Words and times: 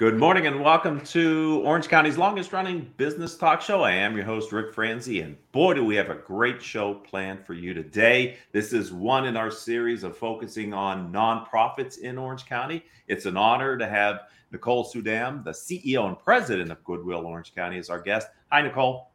Good 0.00 0.16
morning 0.16 0.46
and 0.46 0.62
welcome 0.64 1.02
to 1.02 1.60
Orange 1.62 1.88
County's 1.88 2.16
longest 2.16 2.54
running 2.54 2.90
business 2.96 3.36
talk 3.36 3.60
show. 3.60 3.82
I 3.82 3.90
am 3.90 4.16
your 4.16 4.24
host, 4.24 4.50
Rick 4.50 4.72
Franzi, 4.72 5.20
and 5.20 5.36
boy, 5.52 5.74
do 5.74 5.84
we 5.84 5.94
have 5.96 6.08
a 6.08 6.14
great 6.14 6.62
show 6.62 6.94
planned 6.94 7.44
for 7.44 7.52
you 7.52 7.74
today. 7.74 8.38
This 8.50 8.72
is 8.72 8.94
one 8.94 9.26
in 9.26 9.36
our 9.36 9.50
series 9.50 10.02
of 10.02 10.16
focusing 10.16 10.72
on 10.72 11.12
nonprofits 11.12 11.98
in 11.98 12.16
Orange 12.16 12.46
County. 12.46 12.82
It's 13.08 13.26
an 13.26 13.36
honor 13.36 13.76
to 13.76 13.86
have 13.86 14.20
Nicole 14.52 14.90
Suydam, 14.90 15.44
the 15.44 15.50
CEO 15.50 16.08
and 16.08 16.18
president 16.18 16.72
of 16.72 16.82
Goodwill 16.82 17.26
Orange 17.26 17.54
County, 17.54 17.76
as 17.76 17.90
our 17.90 18.00
guest. 18.00 18.28
Hi, 18.50 18.62
Nicole. 18.62 19.10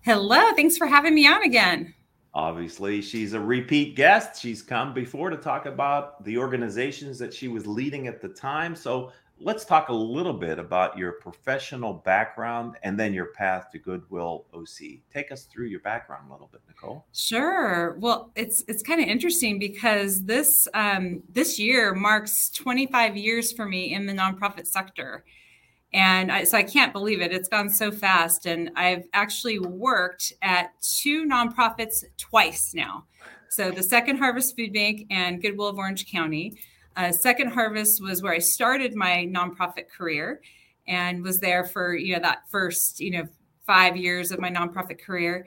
Hello. 0.00 0.52
Thanks 0.56 0.76
for 0.76 0.88
having 0.88 1.14
me 1.14 1.28
on 1.28 1.44
again. 1.44 1.94
Obviously, 2.34 3.00
she's 3.00 3.32
a 3.32 3.40
repeat 3.40 3.94
guest. 3.96 4.42
She's 4.42 4.60
come 4.60 4.92
before 4.92 5.30
to 5.30 5.38
talk 5.38 5.66
about 5.66 6.22
the 6.24 6.36
organizations 6.36 7.18
that 7.20 7.32
she 7.32 7.48
was 7.48 7.66
leading 7.66 8.08
at 8.08 8.20
the 8.20 8.28
time. 8.28 8.74
So 8.74 9.12
let's 9.40 9.64
talk 9.64 9.88
a 9.88 9.92
little 9.92 10.32
bit 10.32 10.58
about 10.58 10.96
your 10.96 11.12
professional 11.12 11.92
background 11.92 12.76
and 12.82 12.98
then 12.98 13.12
your 13.12 13.26
path 13.26 13.70
to 13.72 13.78
Goodwill 13.78 14.46
OC. 14.54 15.00
Take 15.12 15.30
us 15.30 15.44
through 15.44 15.66
your 15.66 15.80
background 15.80 16.28
a 16.28 16.32
little 16.32 16.48
bit, 16.50 16.62
Nicole. 16.68 17.04
Sure. 17.12 17.96
Well, 17.98 18.30
it's 18.34 18.64
it's 18.68 18.82
kind 18.82 19.00
of 19.00 19.08
interesting 19.08 19.58
because 19.58 20.24
this 20.24 20.66
um, 20.74 21.22
this 21.32 21.58
year 21.58 21.94
marks 21.94 22.50
25 22.50 23.16
years 23.16 23.52
for 23.52 23.66
me 23.66 23.92
in 23.94 24.06
the 24.06 24.12
nonprofit 24.12 24.66
sector. 24.66 25.24
And 25.92 26.30
I, 26.30 26.44
so 26.44 26.58
I 26.58 26.62
can't 26.62 26.92
believe 26.92 27.20
it. 27.20 27.32
It's 27.32 27.48
gone 27.48 27.70
so 27.70 27.90
fast. 27.90 28.46
And 28.46 28.70
I've 28.76 29.04
actually 29.12 29.58
worked 29.58 30.32
at 30.42 30.70
two 30.82 31.24
nonprofits 31.26 32.04
twice 32.18 32.74
now. 32.74 33.04
So 33.48 33.70
the 33.70 33.82
Second 33.82 34.18
Harvest 34.18 34.56
Food 34.56 34.72
Bank 34.72 35.06
and 35.10 35.40
Goodwill 35.40 35.68
of 35.68 35.78
Orange 35.78 36.10
County. 36.10 36.58
Uh, 36.96 37.12
Second 37.12 37.52
Harvest 37.52 38.02
was 38.02 38.22
where 38.22 38.32
I 38.32 38.38
started 38.38 38.94
my 38.94 39.28
nonprofit 39.30 39.88
career 39.88 40.40
and 40.88 41.22
was 41.22 41.40
there 41.40 41.64
for, 41.64 41.94
you 41.94 42.14
know, 42.14 42.20
that 42.20 42.48
first, 42.50 43.00
you 43.00 43.10
know, 43.10 43.28
five 43.66 43.96
years 43.96 44.30
of 44.32 44.38
my 44.38 44.50
nonprofit 44.50 45.00
career. 45.00 45.46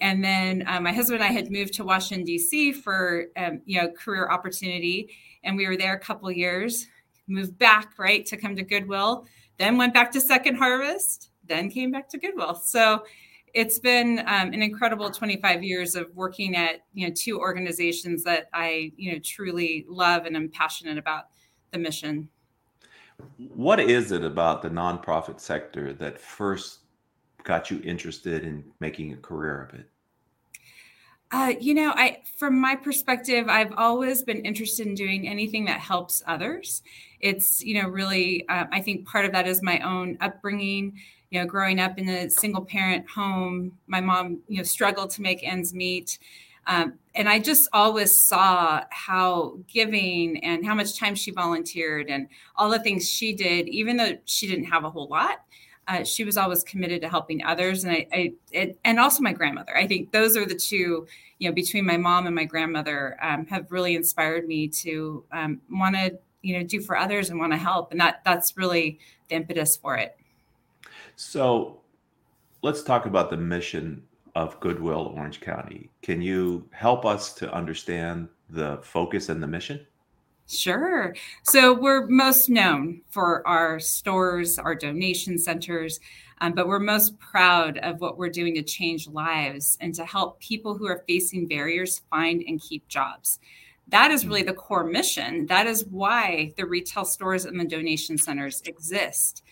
And 0.00 0.24
then 0.24 0.64
uh, 0.66 0.80
my 0.80 0.92
husband 0.92 1.22
and 1.22 1.30
I 1.30 1.32
had 1.32 1.50
moved 1.50 1.74
to 1.74 1.84
Washington, 1.84 2.24
D.C. 2.24 2.72
for, 2.72 3.26
um, 3.36 3.60
you 3.64 3.80
know, 3.80 3.90
career 3.90 4.28
opportunity. 4.28 5.10
And 5.44 5.56
we 5.56 5.66
were 5.66 5.76
there 5.76 5.94
a 5.94 5.98
couple 6.00 6.30
years, 6.30 6.86
moved 7.26 7.58
back, 7.58 7.98
right, 7.98 8.24
to 8.26 8.36
come 8.36 8.56
to 8.56 8.62
Goodwill, 8.62 9.26
then 9.58 9.76
went 9.76 9.94
back 9.94 10.10
to 10.12 10.20
Second 10.20 10.56
Harvest, 10.56 11.30
then 11.44 11.70
came 11.70 11.90
back 11.90 12.08
to 12.10 12.18
Goodwill. 12.18 12.54
So 12.54 13.04
it's 13.54 13.78
been 13.78 14.20
um, 14.20 14.52
an 14.52 14.62
incredible 14.62 15.10
25 15.10 15.62
years 15.62 15.94
of 15.94 16.14
working 16.14 16.56
at 16.56 16.84
you 16.92 17.06
know 17.06 17.14
two 17.14 17.38
organizations 17.38 18.24
that 18.24 18.48
I 18.52 18.92
you 18.96 19.12
know 19.12 19.18
truly 19.18 19.84
love 19.88 20.26
and 20.26 20.36
am 20.36 20.48
passionate 20.48 20.98
about 20.98 21.24
the 21.72 21.78
mission. 21.78 22.28
What 23.54 23.80
is 23.80 24.12
it 24.12 24.24
about 24.24 24.62
the 24.62 24.70
nonprofit 24.70 25.40
sector 25.40 25.92
that 25.94 26.20
first 26.20 26.80
got 27.42 27.70
you 27.70 27.80
interested 27.82 28.44
in 28.44 28.64
making 28.80 29.12
a 29.12 29.16
career 29.16 29.62
of 29.62 29.78
it? 29.78 29.86
Uh, 31.30 31.52
you 31.60 31.74
know, 31.74 31.92
I 31.94 32.22
from 32.38 32.58
my 32.58 32.74
perspective, 32.74 33.48
I've 33.48 33.72
always 33.76 34.22
been 34.22 34.44
interested 34.46 34.86
in 34.86 34.94
doing 34.94 35.28
anything 35.28 35.66
that 35.66 35.80
helps 35.80 36.22
others. 36.26 36.82
It's 37.20 37.62
you 37.62 37.82
know 37.82 37.88
really, 37.88 38.48
uh, 38.48 38.64
I 38.72 38.80
think 38.80 39.06
part 39.06 39.26
of 39.26 39.32
that 39.32 39.46
is 39.46 39.62
my 39.62 39.78
own 39.80 40.16
upbringing 40.20 40.98
you 41.30 41.40
know, 41.40 41.46
growing 41.46 41.80
up 41.80 41.98
in 41.98 42.08
a 42.08 42.30
single 42.30 42.64
parent 42.64 43.08
home, 43.08 43.72
my 43.86 44.00
mom, 44.00 44.40
you 44.48 44.58
know, 44.58 44.62
struggled 44.62 45.10
to 45.10 45.22
make 45.22 45.46
ends 45.46 45.74
meet. 45.74 46.18
Um, 46.66 46.94
and 47.14 47.28
I 47.28 47.38
just 47.38 47.68
always 47.72 48.20
saw 48.20 48.84
how 48.90 49.58
giving 49.72 50.42
and 50.44 50.64
how 50.64 50.74
much 50.74 50.98
time 50.98 51.14
she 51.14 51.30
volunteered 51.30 52.08
and 52.08 52.28
all 52.56 52.70
the 52.70 52.78
things 52.78 53.08
she 53.08 53.32
did, 53.32 53.68
even 53.68 53.96
though 53.96 54.18
she 54.26 54.46
didn't 54.46 54.66
have 54.66 54.84
a 54.84 54.90
whole 54.90 55.08
lot, 55.08 55.40
uh, 55.88 56.04
she 56.04 56.24
was 56.24 56.36
always 56.36 56.62
committed 56.64 57.00
to 57.00 57.08
helping 57.08 57.42
others. 57.42 57.84
And 57.84 57.92
I, 57.92 58.06
I 58.12 58.32
it, 58.52 58.78
and 58.84 59.00
also 59.00 59.22
my 59.22 59.32
grandmother. 59.32 59.74
I 59.76 59.86
think 59.86 60.12
those 60.12 60.36
are 60.36 60.44
the 60.44 60.54
two, 60.54 61.06
you 61.38 61.48
know, 61.48 61.54
between 61.54 61.86
my 61.86 61.96
mom 61.96 62.26
and 62.26 62.34
my 62.34 62.44
grandmother, 62.44 63.16
um, 63.22 63.46
have 63.46 63.72
really 63.72 63.94
inspired 63.96 64.46
me 64.46 64.68
to 64.68 65.24
um, 65.32 65.62
want 65.70 65.96
to, 65.96 66.18
you 66.42 66.58
know, 66.58 66.64
do 66.64 66.82
for 66.82 66.96
others 66.96 67.30
and 67.30 67.40
want 67.40 67.52
to 67.52 67.58
help. 67.58 67.92
And 67.92 68.00
that 68.00 68.20
that's 68.24 68.58
really 68.58 68.98
the 69.28 69.36
impetus 69.36 69.76
for 69.76 69.96
it. 69.96 70.18
So 71.18 71.80
let's 72.62 72.84
talk 72.84 73.06
about 73.06 73.28
the 73.28 73.36
mission 73.36 74.04
of 74.36 74.58
Goodwill 74.60 75.12
Orange 75.16 75.40
County. 75.40 75.90
Can 76.00 76.22
you 76.22 76.68
help 76.70 77.04
us 77.04 77.32
to 77.34 77.52
understand 77.52 78.28
the 78.50 78.78
focus 78.84 79.28
and 79.28 79.42
the 79.42 79.48
mission? 79.48 79.84
Sure. 80.46 81.16
So 81.42 81.74
we're 81.74 82.06
most 82.06 82.48
known 82.48 83.02
for 83.10 83.44
our 83.48 83.80
stores, 83.80 84.60
our 84.60 84.76
donation 84.76 85.38
centers, 85.38 85.98
um, 86.40 86.52
but 86.52 86.68
we're 86.68 86.78
most 86.78 87.18
proud 87.18 87.78
of 87.78 88.00
what 88.00 88.16
we're 88.16 88.28
doing 88.28 88.54
to 88.54 88.62
change 88.62 89.08
lives 89.08 89.76
and 89.80 89.92
to 89.96 90.04
help 90.04 90.38
people 90.38 90.78
who 90.78 90.86
are 90.86 91.02
facing 91.08 91.48
barriers 91.48 92.00
find 92.10 92.44
and 92.46 92.60
keep 92.60 92.86
jobs. 92.86 93.40
That 93.88 94.12
is 94.12 94.24
really 94.24 94.44
the 94.44 94.52
core 94.52 94.84
mission. 94.84 95.46
That 95.46 95.66
is 95.66 95.84
why 95.86 96.52
the 96.56 96.64
retail 96.64 97.04
stores 97.04 97.44
and 97.44 97.58
the 97.58 97.64
donation 97.64 98.18
centers 98.18 98.62
exist. 98.66 99.42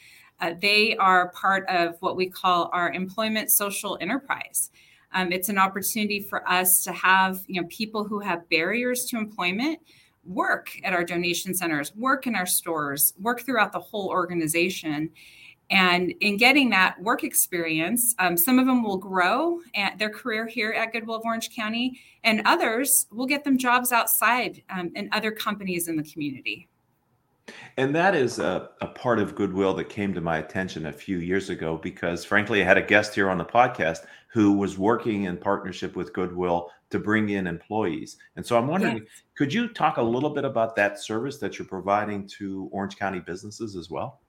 Uh, 0.41 0.52
they 0.60 0.97
are 0.97 1.30
part 1.30 1.66
of 1.69 1.97
what 2.00 2.16
we 2.16 2.28
call 2.28 2.70
our 2.72 2.92
employment 2.92 3.50
social 3.50 3.97
enterprise. 4.00 4.70
Um, 5.12 5.32
it's 5.32 5.48
an 5.48 5.58
opportunity 5.58 6.20
for 6.20 6.47
us 6.48 6.82
to 6.82 6.92
have 6.92 7.38
you 7.47 7.60
know 7.60 7.66
people 7.70 8.04
who 8.04 8.20
have 8.20 8.48
barriers 8.50 9.06
to 9.06 9.16
employment 9.16 9.78
work 10.26 10.70
at 10.84 10.92
our 10.92 11.04
donation 11.04 11.54
centers, 11.54 11.94
work 11.94 12.26
in 12.26 12.34
our 12.34 12.47
stores, 12.47 13.14
work 13.20 13.42
throughout 13.42 13.72
the 13.72 13.80
whole 13.80 14.08
organization. 14.08 15.10
And 15.70 16.14
in 16.20 16.36
getting 16.36 16.70
that 16.70 17.00
work 17.00 17.24
experience, 17.24 18.14
um, 18.18 18.36
some 18.36 18.58
of 18.58 18.66
them 18.66 18.84
will 18.84 18.98
grow 18.98 19.60
at 19.74 19.98
their 19.98 20.10
career 20.10 20.47
here 20.47 20.72
at 20.72 20.92
Goodwill 20.92 21.16
of 21.16 21.22
Orange 21.24 21.50
County, 21.54 22.00
and 22.22 22.42
others 22.44 23.06
will 23.10 23.26
get 23.26 23.42
them 23.42 23.58
jobs 23.58 23.91
outside 23.91 24.62
um, 24.70 24.92
in 24.94 25.08
other 25.12 25.32
companies 25.32 25.88
in 25.88 25.97
the 25.97 26.04
community. 26.04 26.68
And 27.76 27.94
that 27.94 28.14
is 28.14 28.38
a, 28.38 28.70
a 28.80 28.86
part 28.88 29.18
of 29.18 29.34
goodwill 29.34 29.74
that 29.74 29.88
came 29.88 30.12
to 30.14 30.20
my 30.20 30.38
attention 30.38 30.86
a 30.86 30.92
few 30.92 31.18
years 31.18 31.50
ago 31.50 31.78
because, 31.80 32.24
frankly, 32.24 32.62
I 32.62 32.64
had 32.64 32.78
a 32.78 32.82
guest 32.82 33.14
here 33.14 33.30
on 33.30 33.38
the 33.38 33.44
podcast 33.44 34.06
who 34.28 34.52
was 34.52 34.78
working 34.78 35.24
in 35.24 35.36
partnership 35.36 35.96
with 35.96 36.12
Goodwill 36.12 36.70
to 36.90 36.98
bring 36.98 37.30
in 37.30 37.46
employees. 37.46 38.16
And 38.36 38.44
so 38.44 38.58
I'm 38.58 38.66
wondering, 38.66 38.98
yes. 38.98 39.06
could 39.34 39.52
you 39.52 39.68
talk 39.68 39.96
a 39.96 40.02
little 40.02 40.30
bit 40.30 40.44
about 40.44 40.76
that 40.76 41.00
service 41.00 41.38
that 41.38 41.58
you're 41.58 41.66
providing 41.66 42.26
to 42.38 42.68
Orange 42.72 42.96
County 42.96 43.20
businesses 43.20 43.76
as 43.76 43.90
well? 43.90 44.20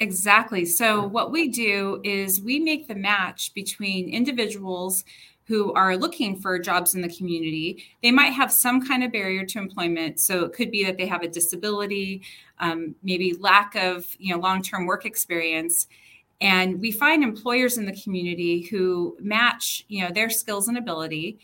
Exactly. 0.00 0.64
So, 0.64 1.06
what 1.06 1.32
we 1.32 1.48
do 1.48 2.00
is 2.04 2.40
we 2.40 2.60
make 2.60 2.86
the 2.86 2.94
match 2.94 3.52
between 3.54 4.08
individuals 4.08 5.04
who 5.48 5.72
are 5.72 5.96
looking 5.96 6.36
for 6.36 6.58
jobs 6.58 6.94
in 6.94 7.00
the 7.00 7.08
community. 7.08 7.82
They 8.02 8.12
might 8.12 8.34
have 8.34 8.52
some 8.52 8.86
kind 8.86 9.02
of 9.02 9.10
barrier 9.10 9.46
to 9.46 9.58
employment. 9.58 10.20
So 10.20 10.44
it 10.44 10.52
could 10.52 10.70
be 10.70 10.84
that 10.84 10.98
they 10.98 11.06
have 11.06 11.22
a 11.22 11.28
disability, 11.28 12.22
um, 12.60 12.94
maybe 13.02 13.32
lack 13.32 13.74
of 13.74 14.14
you 14.18 14.34
know 14.34 14.40
long-term 14.40 14.84
work 14.84 15.06
experience. 15.06 15.88
And 16.40 16.80
we 16.80 16.92
find 16.92 17.24
employers 17.24 17.78
in 17.78 17.86
the 17.86 17.98
community 18.00 18.60
who 18.60 19.16
match 19.20 19.86
you 19.88 20.04
know 20.04 20.12
their 20.12 20.28
skills 20.28 20.68
and 20.68 20.76
ability. 20.76 21.38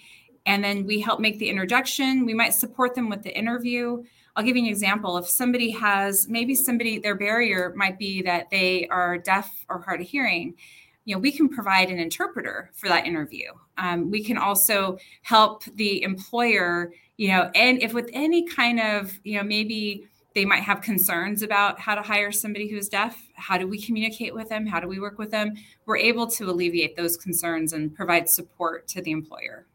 And 0.44 0.62
then 0.62 0.84
we 0.84 1.00
help 1.00 1.18
make 1.20 1.38
the 1.38 1.48
introduction. 1.48 2.26
We 2.26 2.34
might 2.34 2.52
support 2.52 2.94
them 2.94 3.08
with 3.08 3.22
the 3.22 3.36
interview. 3.36 4.04
I'll 4.36 4.44
give 4.44 4.56
you 4.56 4.64
an 4.64 4.68
example. 4.68 5.16
If 5.16 5.28
somebody 5.28 5.70
has 5.70 6.28
maybe 6.28 6.54
somebody, 6.54 6.98
their 6.98 7.14
barrier 7.14 7.72
might 7.74 7.98
be 7.98 8.20
that 8.22 8.50
they 8.50 8.86
are 8.88 9.16
deaf 9.16 9.64
or 9.70 9.80
hard 9.80 10.02
of 10.02 10.06
hearing 10.08 10.56
you 11.04 11.14
know 11.14 11.18
we 11.18 11.32
can 11.32 11.48
provide 11.48 11.90
an 11.90 11.98
interpreter 11.98 12.70
for 12.74 12.88
that 12.88 13.06
interview. 13.06 13.50
Um, 13.78 14.10
we 14.10 14.22
can 14.22 14.38
also 14.38 14.98
help 15.22 15.64
the 15.64 16.02
employer 16.02 16.92
you 17.16 17.28
know 17.28 17.50
and 17.54 17.82
if 17.82 17.94
with 17.94 18.10
any 18.12 18.46
kind 18.46 18.80
of 18.80 19.18
you 19.24 19.38
know 19.38 19.44
maybe 19.44 20.08
they 20.34 20.44
might 20.44 20.62
have 20.64 20.80
concerns 20.80 21.42
about 21.42 21.78
how 21.78 21.94
to 21.94 22.02
hire 22.02 22.32
somebody 22.32 22.68
who's 22.68 22.88
deaf 22.88 23.24
how 23.44 23.58
do 23.58 23.68
we 23.68 23.80
communicate 23.80 24.34
with 24.34 24.48
them? 24.48 24.66
How 24.66 24.80
do 24.80 24.88
we 24.88 24.98
work 24.98 25.18
with 25.18 25.30
them? 25.30 25.54
We're 25.84 25.98
able 25.98 26.26
to 26.28 26.50
alleviate 26.50 26.96
those 26.96 27.16
concerns 27.16 27.74
and 27.74 27.94
provide 27.94 28.28
support 28.28 28.88
to 28.88 29.02
the 29.02 29.10
employer. 29.10 29.66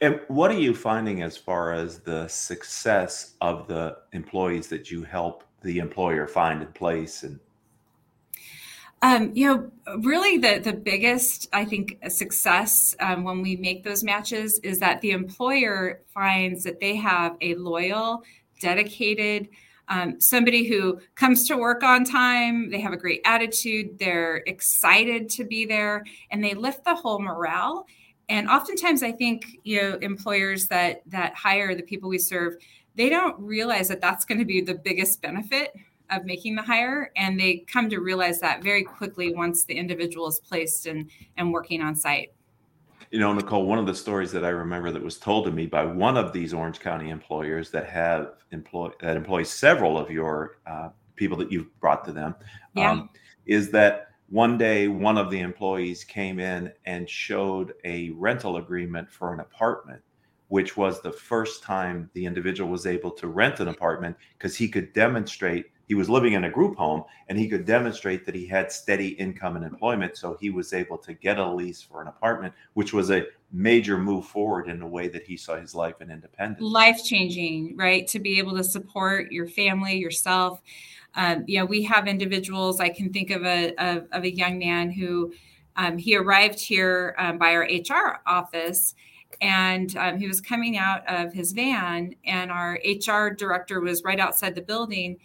And 0.00 0.18
what 0.28 0.50
are 0.50 0.58
you 0.58 0.74
finding 0.74 1.22
as 1.22 1.36
far 1.36 1.74
as 1.74 1.98
the 1.98 2.26
success 2.28 3.34
of 3.42 3.68
the 3.68 3.98
employees 4.12 4.68
that 4.68 4.90
you 4.90 5.02
help 5.02 5.44
the 5.62 5.78
employer 5.78 6.26
find 6.26 6.62
in 6.62 6.68
place 6.68 7.22
and 7.22 7.38
um, 9.02 9.32
you 9.34 9.46
know, 9.46 9.70
really 10.00 10.36
the 10.38 10.60
the 10.60 10.74
biggest 10.74 11.48
I 11.52 11.64
think 11.64 11.98
success 12.08 12.94
um, 13.00 13.24
when 13.24 13.40
we 13.42 13.56
make 13.56 13.82
those 13.82 14.04
matches 14.04 14.58
is 14.62 14.78
that 14.80 15.00
the 15.00 15.12
employer 15.12 16.02
finds 16.12 16.64
that 16.64 16.80
they 16.80 16.96
have 16.96 17.36
a 17.40 17.54
loyal, 17.54 18.22
dedicated 18.60 19.48
Um, 19.88 20.20
somebody 20.20 20.68
who 20.68 21.00
comes 21.16 21.48
to 21.48 21.56
work 21.56 21.82
on 21.82 22.04
time, 22.04 22.70
they 22.70 22.80
have 22.80 22.92
a 22.92 22.96
great 22.96 23.22
attitude, 23.24 23.98
they're 23.98 24.36
excited 24.46 25.28
to 25.30 25.44
be 25.44 25.66
there, 25.66 26.04
and 26.30 26.44
they 26.44 26.54
lift 26.54 26.84
the 26.84 26.94
whole 26.94 27.18
morale. 27.20 27.86
And 28.28 28.48
oftentimes, 28.48 29.02
I 29.02 29.12
think 29.12 29.44
you 29.64 29.82
know 29.82 29.98
employers 30.00 30.68
that 30.68 31.02
that 31.06 31.34
hire 31.34 31.74
the 31.74 31.82
people 31.82 32.08
we 32.08 32.18
serve, 32.18 32.54
they 32.94 33.08
don't 33.08 33.36
realize 33.40 33.88
that 33.88 34.00
that's 34.00 34.24
going 34.24 34.38
to 34.38 34.44
be 34.44 34.60
the 34.60 34.74
biggest 34.74 35.20
benefit 35.22 35.72
of 36.10 36.24
making 36.24 36.56
the 36.56 36.62
hire, 36.62 37.10
and 37.16 37.38
they 37.38 37.64
come 37.66 37.88
to 37.90 37.98
realize 37.98 38.40
that 38.40 38.62
very 38.62 38.82
quickly 38.82 39.34
once 39.34 39.64
the 39.64 39.74
individual 39.74 40.28
is 40.28 40.40
placed 40.40 40.86
and 40.86 41.10
and 41.36 41.52
working 41.52 41.80
on 41.80 41.94
site. 41.94 42.32
You 43.10 43.18
know, 43.18 43.32
Nicole, 43.32 43.66
one 43.66 43.78
of 43.78 43.86
the 43.86 43.94
stories 43.94 44.30
that 44.32 44.44
I 44.44 44.50
remember 44.50 44.92
that 44.92 45.02
was 45.02 45.18
told 45.18 45.44
to 45.46 45.50
me 45.50 45.66
by 45.66 45.84
one 45.84 46.16
of 46.16 46.32
these 46.32 46.54
Orange 46.54 46.78
County 46.78 47.10
employers 47.10 47.70
that 47.70 47.88
have 47.88 48.34
employ 48.52 48.90
that 49.00 49.16
employ 49.16 49.42
several 49.42 49.98
of 49.98 50.10
your 50.10 50.58
uh, 50.66 50.90
people 51.16 51.36
that 51.38 51.52
you've 51.52 51.78
brought 51.80 52.04
to 52.04 52.12
them 52.12 52.34
yeah. 52.74 52.90
um, 52.90 53.10
is 53.46 53.70
that 53.70 54.08
one 54.28 54.56
day 54.56 54.88
one 54.88 55.18
of 55.18 55.30
the 55.30 55.40
employees 55.40 56.04
came 56.04 56.38
in 56.38 56.72
and 56.86 57.08
showed 57.08 57.74
a 57.84 58.10
rental 58.10 58.56
agreement 58.56 59.10
for 59.10 59.34
an 59.34 59.40
apartment 59.40 60.00
which 60.48 60.76
was 60.76 61.00
the 61.00 61.12
first 61.12 61.62
time 61.62 62.10
the 62.14 62.26
individual 62.26 62.68
was 62.68 62.84
able 62.84 63.10
to 63.10 63.28
rent 63.28 63.60
an 63.60 63.68
apartment 63.68 64.16
because 64.36 64.56
he 64.56 64.68
could 64.68 64.92
demonstrate 64.92 65.66
he 65.90 65.94
was 65.96 66.08
living 66.08 66.34
in 66.34 66.44
a 66.44 66.48
group 66.48 66.76
home 66.76 67.02
and 67.28 67.36
he 67.36 67.48
could 67.48 67.64
demonstrate 67.64 68.24
that 68.24 68.32
he 68.32 68.46
had 68.46 68.70
steady 68.70 69.08
income 69.08 69.56
and 69.56 69.64
employment. 69.64 70.16
So 70.16 70.36
he 70.40 70.48
was 70.48 70.72
able 70.72 70.96
to 70.98 71.14
get 71.14 71.36
a 71.36 71.52
lease 71.52 71.82
for 71.82 72.00
an 72.00 72.06
apartment, 72.06 72.54
which 72.74 72.92
was 72.92 73.10
a 73.10 73.24
major 73.50 73.98
move 73.98 74.24
forward 74.24 74.68
in 74.68 74.78
the 74.78 74.86
way 74.86 75.08
that 75.08 75.24
he 75.24 75.36
saw 75.36 75.56
his 75.56 75.74
life 75.74 75.96
and 75.98 76.08
independence. 76.08 76.62
Life 76.62 77.02
changing, 77.02 77.76
right? 77.76 78.06
To 78.06 78.20
be 78.20 78.38
able 78.38 78.56
to 78.56 78.62
support 78.62 79.32
your 79.32 79.48
family, 79.48 79.98
yourself. 79.98 80.62
Um, 81.16 81.42
you 81.48 81.58
know, 81.58 81.64
we 81.64 81.82
have 81.82 82.06
individuals. 82.06 82.78
I 82.78 82.90
can 82.90 83.12
think 83.12 83.30
of 83.32 83.44
a 83.44 83.74
of, 83.74 84.06
of 84.12 84.22
a 84.22 84.32
young 84.32 84.60
man 84.60 84.92
who 84.92 85.32
um, 85.74 85.98
he 85.98 86.16
arrived 86.16 86.60
here 86.60 87.16
um, 87.18 87.36
by 87.36 87.56
our 87.56 87.62
HR 87.62 88.20
office 88.28 88.94
and 89.40 89.96
um, 89.96 90.18
he 90.18 90.28
was 90.28 90.40
coming 90.40 90.76
out 90.76 91.02
of 91.08 91.32
his 91.32 91.52
van 91.52 92.14
and 92.24 92.50
our 92.50 92.78
hr 92.84 93.30
director 93.30 93.80
was 93.80 94.02
right 94.02 94.18
outside 94.18 94.54
the 94.54 94.60
building 94.60 95.16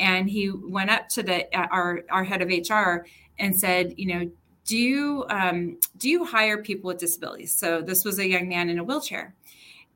and 0.00 0.28
he 0.28 0.50
went 0.50 0.90
up 0.90 1.08
to 1.10 1.22
the 1.22 1.54
uh, 1.56 1.68
our 1.70 2.00
our 2.10 2.24
head 2.24 2.42
of 2.42 2.48
HR 2.48 3.06
and 3.38 3.58
said, 3.58 3.94
you 3.96 4.06
know, 4.06 4.30
do 4.64 4.76
you 4.76 5.24
um, 5.28 5.78
do 5.98 6.08
you 6.08 6.24
hire 6.24 6.62
people 6.62 6.88
with 6.88 6.98
disabilities? 6.98 7.52
So 7.52 7.82
this 7.82 8.04
was 8.04 8.18
a 8.18 8.28
young 8.28 8.48
man 8.48 8.68
in 8.68 8.78
a 8.78 8.84
wheelchair, 8.84 9.34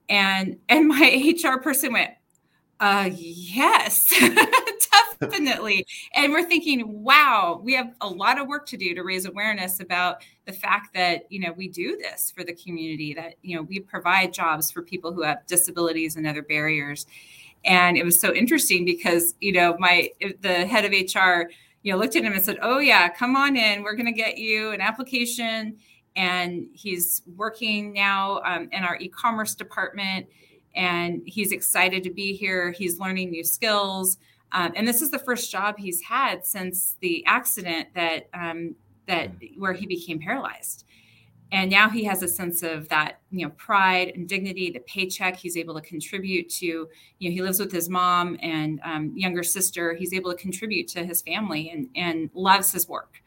and 0.09 0.59
and 0.69 0.87
my 0.87 1.35
HR 1.45 1.59
person 1.59 1.93
went, 1.93 2.13
uh, 2.81 3.11
yes, 3.13 4.13
definitely. 5.21 5.87
and 6.15 6.33
we're 6.33 6.45
thinking, 6.45 7.03
wow, 7.03 7.61
we 7.63 7.75
have 7.75 7.95
a 8.01 8.09
lot 8.09 8.39
of 8.39 8.47
work 8.47 8.67
to 8.67 8.77
do 8.77 8.95
to 8.95 9.03
raise 9.03 9.25
awareness 9.25 9.81
about 9.81 10.23
the 10.45 10.53
fact 10.53 10.93
that 10.95 11.25
you 11.31 11.41
know 11.41 11.53
we 11.53 11.69
do 11.69 11.97
this 11.97 12.31
for 12.31 12.45
the 12.45 12.55
community, 12.55 13.15
that 13.15 13.37
you 13.43 13.57
know 13.57 13.63
we 13.63 13.81
provide 13.81 14.35
jobs 14.35 14.71
for 14.71 14.83
people 14.83 15.13
who 15.13 15.23
have 15.23 15.47
disabilities 15.47 16.17
and 16.17 16.27
other 16.27 16.43
barriers 16.43 17.07
and 17.65 17.97
it 17.97 18.05
was 18.05 18.21
so 18.21 18.33
interesting 18.35 18.85
because 18.85 19.35
you 19.41 19.53
know 19.53 19.77
my 19.79 20.11
the 20.41 20.67
head 20.67 20.85
of 20.85 20.91
hr 20.93 21.51
you 21.83 21.93
know 21.93 21.99
looked 21.99 22.17
at 22.17 22.25
him 22.25 22.33
and 22.33 22.45
said 22.45 22.59
oh 22.63 22.79
yeah 22.79 23.09
come 23.09 23.37
on 23.37 23.57
in. 23.57 23.83
We're 23.83 23.95
going 23.95 24.07
to 24.07 24.13
get 24.13 24.39
you 24.39 24.73
an 24.73 24.81
application. 24.81 25.77
And 26.17 26.69
he's 26.73 27.23
working 27.37 27.93
now 27.93 28.41
um, 28.45 28.69
in 28.71 28.85
our 28.85 28.97
e-commerce 28.97 29.57
department 29.57 30.27
and 30.77 31.23
he's 31.27 31.51
excited 31.51 32.05
to 32.05 32.11
be 32.11 32.35
here. 32.35 32.71
He's 32.71 33.01
learning 33.01 33.31
new 33.31 33.43
skills. 33.43 34.19
Um, 34.53 34.73
and 34.77 34.87
this 34.87 35.03
is 35.03 35.11
the 35.11 35.19
first 35.19 35.51
job 35.51 35.77
he's 35.77 36.01
had 36.03 36.47
since 36.47 36.97
the 37.01 37.25
accident 37.27 37.89
that 37.95 38.29
um, 38.33 38.77
that 39.07 39.33
where 39.59 39.73
he 39.73 39.87
became 39.87 40.21
paralyzed 40.21 40.85
and 41.53 41.71
now 41.71 41.89
he 41.89 42.05
has 42.05 42.23
a 42.23 42.29
sense 42.29 42.63
of 42.63 42.89
that 42.89 43.21
you 43.31 43.47
know 43.47 43.53
pride 43.57 44.13
and 44.15 44.29
dignity 44.29 44.71
the 44.71 44.81
paycheck 44.81 45.37
he's 45.37 45.57
able 45.57 45.75
to 45.75 45.81
contribute 45.81 46.49
to 46.49 46.67
you 47.19 47.29
know 47.29 47.33
he 47.33 47.43
lives 47.43 47.59
with 47.59 47.73
his 47.73 47.89
mom 47.89 48.37
and 48.43 48.81
um, 48.85 49.13
younger 49.15 49.43
sister. 49.43 49.95
He's 49.95 50.13
able 50.13 50.33
to 50.33 50.37
contribute 50.37 50.89
to 50.89 51.05
his 51.05 51.23
family 51.23 51.71
and 51.71 51.89
and 51.95 52.31
loves 52.35 52.73
his 52.73 52.89
work. 52.89 53.23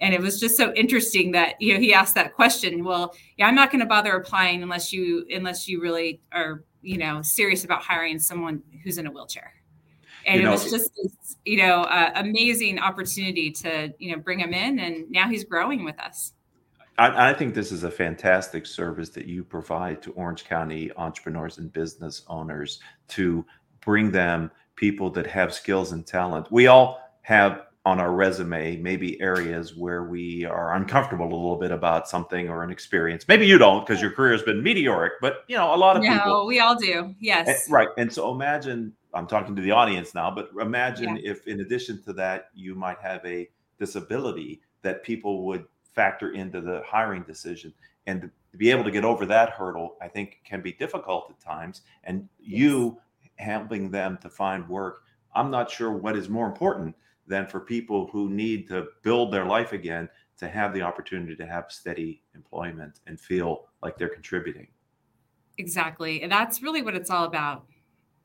And 0.00 0.14
it 0.14 0.20
was 0.20 0.40
just 0.40 0.56
so 0.56 0.72
interesting 0.72 1.32
that 1.32 1.60
you 1.60 1.74
know 1.74 1.80
he 1.80 1.92
asked 1.94 2.14
that 2.14 2.34
question. 2.34 2.84
Well 2.84 3.14
yeah 3.36 3.46
i'm 3.46 3.54
not 3.54 3.70
going 3.70 3.80
to 3.80 3.86
bother 3.86 4.12
applying 4.16 4.62
unless 4.62 4.92
you 4.92 5.26
unless 5.30 5.68
you 5.68 5.80
really 5.80 6.20
are 6.32 6.64
you 6.82 6.98
know 6.98 7.22
serious 7.22 7.64
about 7.64 7.82
hiring 7.82 8.18
someone 8.18 8.62
who's 8.82 8.98
in 8.98 9.06
a 9.06 9.10
wheelchair. 9.10 9.54
And 10.26 10.36
you 10.36 10.42
know, 10.42 10.50
it 10.50 10.52
was 10.52 10.70
just 10.70 10.90
this 11.02 11.36
you 11.44 11.58
know 11.58 11.82
uh, 11.82 12.10
amazing 12.16 12.78
opportunity 12.78 13.50
to 13.52 13.94
you 13.98 14.12
know 14.12 14.18
bring 14.18 14.40
him 14.40 14.52
in 14.52 14.78
and 14.78 15.10
now 15.10 15.28
he's 15.28 15.44
growing 15.44 15.84
with 15.84 15.98
us 16.00 16.32
I, 17.00 17.30
I, 17.30 17.34
think 17.34 17.54
this 17.54 17.72
is 17.72 17.84
a 17.84 17.90
fantastic 17.90 18.66
service 18.66 19.08
that 19.10 19.24
you 19.24 19.42
provide 19.42 20.02
to 20.02 20.12
Orange 20.12 20.44
County 20.44 20.90
entrepreneurs 20.96 21.56
and 21.56 21.72
business 21.72 22.22
owners 22.28 22.80
to 23.08 23.44
bring 23.80 24.10
them 24.10 24.50
people 24.76 25.08
that 25.10 25.26
have 25.26 25.54
skills 25.54 25.92
and 25.92 26.06
talent. 26.06 26.52
We 26.52 26.66
all 26.66 27.00
have 27.22 27.62
on 27.86 27.98
our 27.98 28.12
resume 28.12 28.76
maybe 28.76 29.18
areas 29.22 29.74
where 29.74 30.04
we 30.04 30.44
are 30.44 30.74
uncomfortable 30.74 31.24
a 31.24 31.34
little 31.34 31.56
bit 31.56 31.70
about 31.70 32.06
something 32.06 32.50
or 32.50 32.62
an 32.62 32.70
experience. 32.70 33.26
Maybe 33.26 33.46
you 33.46 33.56
don't 33.56 33.86
because 33.86 34.02
your 34.02 34.10
career 34.10 34.32
has 34.32 34.42
been 34.42 34.62
meteoric, 34.62 35.14
but 35.22 35.44
you 35.48 35.56
know 35.56 35.74
a 35.74 35.76
lot 35.76 35.96
of 35.96 36.02
no, 36.02 36.12
people. 36.12 36.46
we 36.46 36.60
all 36.60 36.76
do. 36.76 37.14
Yes. 37.18 37.48
And, 37.48 37.72
right, 37.72 37.88
and 37.96 38.12
so 38.12 38.30
imagine 38.34 38.92
I'm 39.14 39.26
talking 39.26 39.56
to 39.56 39.62
the 39.62 39.70
audience 39.70 40.14
now, 40.14 40.30
but 40.30 40.50
imagine 40.60 41.16
yeah. 41.16 41.30
if 41.30 41.46
in 41.46 41.60
addition 41.60 42.02
to 42.02 42.12
that 42.12 42.50
you 42.54 42.74
might 42.74 42.98
have 42.98 43.24
a 43.24 43.48
disability 43.78 44.60
that 44.82 45.02
people 45.02 45.46
would 45.46 45.64
factor 45.94 46.32
into 46.32 46.60
the 46.60 46.82
hiring 46.86 47.22
decision. 47.22 47.72
And 48.06 48.30
to 48.52 48.56
be 48.56 48.70
able 48.70 48.84
to 48.84 48.90
get 48.90 49.04
over 49.04 49.26
that 49.26 49.50
hurdle, 49.50 49.96
I 50.00 50.08
think 50.08 50.40
can 50.44 50.60
be 50.60 50.72
difficult 50.72 51.30
at 51.30 51.40
times. 51.40 51.82
And 52.04 52.28
you 52.38 53.00
helping 53.36 53.90
them 53.90 54.18
to 54.22 54.28
find 54.28 54.68
work, 54.68 55.02
I'm 55.34 55.50
not 55.50 55.70
sure 55.70 55.90
what 55.90 56.16
is 56.16 56.28
more 56.28 56.46
important 56.46 56.94
than 57.26 57.46
for 57.46 57.60
people 57.60 58.08
who 58.12 58.28
need 58.28 58.68
to 58.68 58.86
build 59.02 59.32
their 59.32 59.46
life 59.46 59.72
again 59.72 60.08
to 60.38 60.48
have 60.48 60.74
the 60.74 60.82
opportunity 60.82 61.36
to 61.36 61.46
have 61.46 61.66
steady 61.68 62.22
employment 62.34 63.00
and 63.06 63.20
feel 63.20 63.66
like 63.82 63.96
they're 63.96 64.08
contributing. 64.08 64.66
Exactly. 65.58 66.22
And 66.22 66.32
that's 66.32 66.62
really 66.62 66.82
what 66.82 66.94
it's 66.94 67.10
all 67.10 67.24
about. 67.24 67.66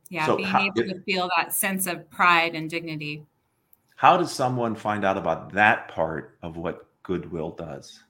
Yeah, 0.10 0.26
so 0.26 0.38
being 0.38 0.48
how, 0.48 0.62
able 0.62 0.84
to 0.84 1.02
feel 1.02 1.30
that 1.36 1.54
sense 1.54 1.88
of 1.88 2.10
pride 2.10 2.56
and 2.56 2.70
dignity. 2.70 3.26
How 3.96 4.18
does 4.18 4.32
someone 4.32 4.76
find 4.76 5.04
out 5.04 5.18
about 5.18 5.52
that 5.54 5.88
part 5.88 6.38
of 6.42 6.58
what 6.58 6.88
Goodwill 7.06 7.52
does? 7.52 8.04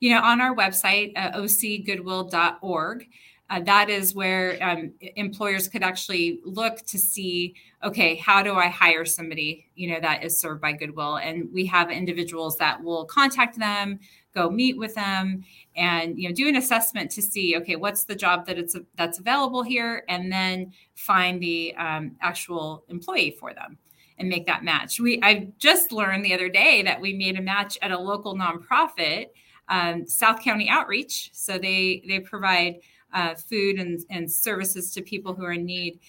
You 0.00 0.10
know, 0.10 0.20
on 0.20 0.40
our 0.40 0.54
website, 0.54 1.12
uh, 1.16 1.32
ocgoodwill.org, 1.32 3.06
uh, 3.50 3.60
that 3.60 3.90
is 3.90 4.14
where 4.14 4.58
um, 4.62 4.92
employers 5.16 5.68
could 5.68 5.82
actually 5.82 6.40
look 6.44 6.78
to 6.78 6.98
see 6.98 7.54
okay 7.82 8.14
how 8.14 8.42
do 8.42 8.54
i 8.54 8.68
hire 8.68 9.04
somebody 9.04 9.66
you 9.74 9.88
know 9.88 10.00
that 10.00 10.24
is 10.24 10.40
served 10.40 10.60
by 10.62 10.72
goodwill 10.72 11.16
and 11.18 11.48
we 11.52 11.66
have 11.66 11.90
individuals 11.90 12.56
that 12.56 12.82
will 12.82 13.04
contact 13.04 13.58
them 13.58 13.98
go 14.34 14.48
meet 14.48 14.78
with 14.78 14.94
them 14.94 15.44
and 15.76 16.18
you 16.18 16.26
know 16.26 16.34
do 16.34 16.48
an 16.48 16.56
assessment 16.56 17.10
to 17.10 17.20
see 17.20 17.54
okay 17.56 17.76
what's 17.76 18.04
the 18.04 18.14
job 18.14 18.46
that 18.46 18.58
it's 18.58 18.76
that's 18.96 19.18
available 19.18 19.62
here 19.62 20.04
and 20.08 20.32
then 20.32 20.72
find 20.94 21.40
the 21.42 21.74
um, 21.76 22.16
actual 22.22 22.84
employee 22.88 23.36
for 23.38 23.52
them 23.52 23.76
and 24.18 24.28
make 24.28 24.46
that 24.46 24.64
match. 24.64 25.00
We 25.00 25.20
I 25.22 25.48
just 25.58 25.92
learned 25.92 26.24
the 26.24 26.34
other 26.34 26.48
day 26.48 26.82
that 26.82 27.00
we 27.00 27.14
made 27.14 27.38
a 27.38 27.42
match 27.42 27.78
at 27.82 27.90
a 27.90 27.98
local 27.98 28.36
nonprofit, 28.36 29.26
um, 29.68 30.06
South 30.06 30.40
County 30.40 30.68
Outreach. 30.68 31.30
So 31.32 31.58
they 31.58 32.02
they 32.06 32.20
provide 32.20 32.76
uh, 33.12 33.34
food 33.34 33.78
and, 33.78 34.00
and 34.10 34.30
services 34.30 34.92
to 34.92 35.02
people 35.02 35.34
who 35.34 35.44
are 35.44 35.52
in 35.52 35.64
need 35.64 36.00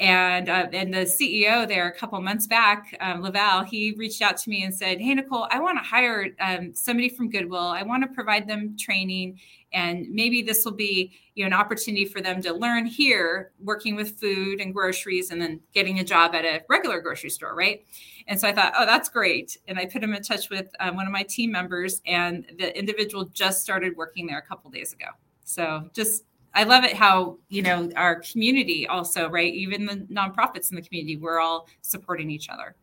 and 0.00 0.48
uh, 0.48 0.66
and 0.72 0.92
the 0.92 0.98
CEO 0.98 1.68
there 1.68 1.86
a 1.86 1.92
couple 1.92 2.20
months 2.20 2.48
back, 2.48 2.96
um, 3.00 3.22
Laval, 3.22 3.62
he 3.62 3.94
reached 3.96 4.22
out 4.22 4.36
to 4.38 4.50
me 4.50 4.64
and 4.64 4.74
said, 4.74 5.00
"Hey 5.00 5.14
Nicole, 5.14 5.46
I 5.50 5.60
want 5.60 5.78
to 5.78 5.84
hire 5.84 6.30
um, 6.40 6.74
somebody 6.74 7.08
from 7.08 7.30
Goodwill. 7.30 7.68
I 7.68 7.84
want 7.84 8.02
to 8.02 8.08
provide 8.08 8.48
them 8.48 8.76
training, 8.76 9.38
and 9.74 10.08
maybe 10.10 10.40
this 10.40 10.64
will 10.64 10.72
be 10.72 11.12
you 11.34 11.44
know 11.44 11.48
an 11.48 11.52
opportunity 11.52 12.06
for 12.06 12.20
them 12.22 12.40
to 12.42 12.54
learn 12.54 12.86
here, 12.86 13.52
working 13.60 13.96
with 13.96 14.18
food 14.18 14.60
and 14.60 14.72
groceries, 14.72 15.30
and 15.30 15.40
then 15.42 15.60
getting 15.74 15.98
a 15.98 16.04
job 16.04 16.34
at 16.34 16.44
a 16.44 16.62
regular 16.68 17.00
grocery 17.00 17.30
store, 17.30 17.54
right?" 17.54 17.84
And 18.26 18.40
so 18.40 18.48
I 18.48 18.52
thought, 18.52 18.72
"Oh, 18.78 18.86
that's 18.86 19.08
great." 19.08 19.58
And 19.68 19.78
I 19.78 19.84
put 19.84 20.02
him 20.02 20.14
in 20.14 20.22
touch 20.22 20.48
with 20.48 20.70
um, 20.80 20.96
one 20.96 21.06
of 21.06 21.12
my 21.12 21.24
team 21.24 21.50
members, 21.50 22.00
and 22.06 22.46
the 22.58 22.76
individual 22.78 23.26
just 23.26 23.62
started 23.62 23.96
working 23.96 24.26
there 24.26 24.38
a 24.38 24.42
couple 24.42 24.70
days 24.70 24.92
ago. 24.92 25.06
So 25.44 25.90
just 25.92 26.24
I 26.54 26.62
love 26.62 26.84
it 26.84 26.94
how, 26.94 27.38
you 27.48 27.62
know, 27.62 27.90
our 27.96 28.20
community 28.20 28.86
also, 28.86 29.28
right? 29.28 29.52
Even 29.52 29.86
the 29.86 29.96
nonprofits 30.12 30.70
in 30.70 30.76
the 30.76 30.82
community, 30.82 31.16
we're 31.16 31.40
all 31.40 31.68
supporting 31.82 32.30
each 32.30 32.48
other. 32.48 32.76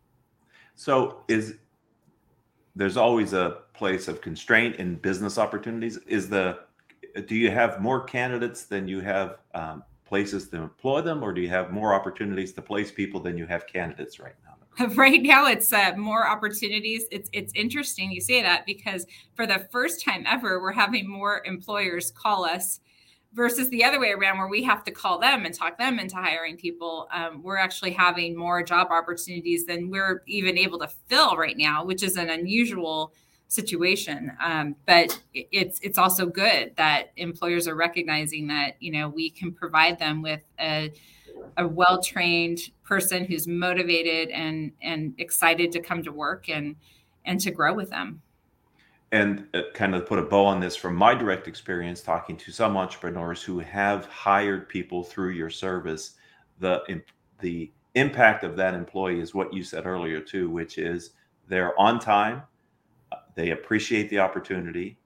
So 0.75 1.23
is 1.27 1.55
there's 2.75 2.97
always 2.97 3.33
a 3.33 3.61
place 3.73 4.07
of 4.07 4.21
constraint 4.21 4.75
in 4.75 4.95
business 4.95 5.37
opportunities. 5.37 5.97
Is 6.07 6.29
the 6.29 6.59
do 7.27 7.35
you 7.35 7.51
have 7.51 7.81
more 7.81 8.03
candidates 8.03 8.65
than 8.65 8.87
you 8.87 8.99
have 9.01 9.37
um, 9.53 9.83
places 10.05 10.49
to 10.49 10.57
employ 10.57 11.01
them, 11.01 11.23
or 11.23 11.33
do 11.33 11.41
you 11.41 11.49
have 11.49 11.71
more 11.71 11.93
opportunities 11.93 12.53
to 12.53 12.61
place 12.61 12.91
people 12.91 13.19
than 13.19 13.37
you 13.37 13.45
have 13.45 13.67
candidates 13.67 14.19
right 14.19 14.35
now? 14.45 14.51
Right 14.95 15.21
now, 15.21 15.47
it's 15.47 15.73
uh, 15.73 15.91
more 15.97 16.27
opportunities. 16.27 17.05
It's 17.11 17.29
it's 17.33 17.51
interesting 17.55 18.09
you 18.09 18.21
say 18.21 18.41
that 18.41 18.65
because 18.65 19.05
for 19.35 19.45
the 19.45 19.67
first 19.69 20.03
time 20.03 20.23
ever, 20.25 20.61
we're 20.61 20.71
having 20.71 21.09
more 21.09 21.43
employers 21.45 22.09
call 22.11 22.45
us 22.45 22.79
versus 23.33 23.69
the 23.69 23.83
other 23.83 23.99
way 23.99 24.11
around 24.11 24.37
where 24.37 24.47
we 24.47 24.63
have 24.63 24.83
to 24.83 24.91
call 24.91 25.19
them 25.19 25.45
and 25.45 25.53
talk 25.53 25.77
them 25.77 25.99
into 25.99 26.15
hiring 26.15 26.57
people 26.57 27.07
um, 27.13 27.41
we're 27.41 27.57
actually 27.57 27.91
having 27.91 28.35
more 28.35 28.61
job 28.61 28.87
opportunities 28.91 29.65
than 29.65 29.89
we're 29.89 30.21
even 30.27 30.57
able 30.57 30.77
to 30.77 30.87
fill 31.07 31.37
right 31.37 31.57
now 31.57 31.83
which 31.83 32.03
is 32.03 32.17
an 32.17 32.29
unusual 32.29 33.13
situation. 33.51 34.31
Um, 34.41 34.75
but 34.85 35.21
it's 35.33 35.79
it's 35.81 35.97
also 35.97 36.25
good 36.25 36.71
that 36.77 37.11
employers 37.17 37.67
are 37.67 37.75
recognizing 37.75 38.47
that 38.47 38.75
you 38.79 38.91
know 38.93 39.09
we 39.09 39.29
can 39.29 39.51
provide 39.51 39.99
them 39.99 40.21
with 40.21 40.39
a, 40.57 40.93
a 41.57 41.67
well-trained 41.67 42.59
person 42.83 43.25
who's 43.25 43.47
motivated 43.47 44.29
and 44.29 44.71
and 44.81 45.13
excited 45.17 45.71
to 45.73 45.81
come 45.81 46.01
to 46.03 46.13
work 46.13 46.47
and 46.47 46.77
and 47.25 47.41
to 47.41 47.51
grow 47.51 47.73
with 47.73 47.89
them. 47.89 48.21
And 49.11 49.47
uh, 49.53 49.63
kind 49.73 49.93
of 49.95 50.05
put 50.05 50.19
a 50.19 50.21
bow 50.21 50.45
on 50.45 50.61
this 50.61 50.77
from 50.77 50.95
my 50.95 51.13
direct 51.13 51.49
experience 51.49 52.01
talking 52.01 52.37
to 52.37 52.51
some 52.53 52.77
entrepreneurs 52.77 53.43
who 53.43 53.59
have 53.59 54.05
hired 54.05 54.69
people 54.69 55.03
through 55.03 55.31
your 55.31 55.49
service 55.49 56.15
the 56.59 57.03
the 57.41 57.69
impact 57.95 58.45
of 58.45 58.55
that 58.55 58.73
employee 58.73 59.19
is 59.19 59.33
what 59.35 59.53
you 59.53 59.61
said 59.61 59.85
earlier 59.85 60.21
too 60.21 60.49
which 60.49 60.77
is 60.77 61.11
they're 61.49 61.77
on 61.77 61.99
time 61.99 62.43
they 63.35 63.51
appreciate 63.51 64.09
the 64.09 64.19
opportunity 64.19 64.97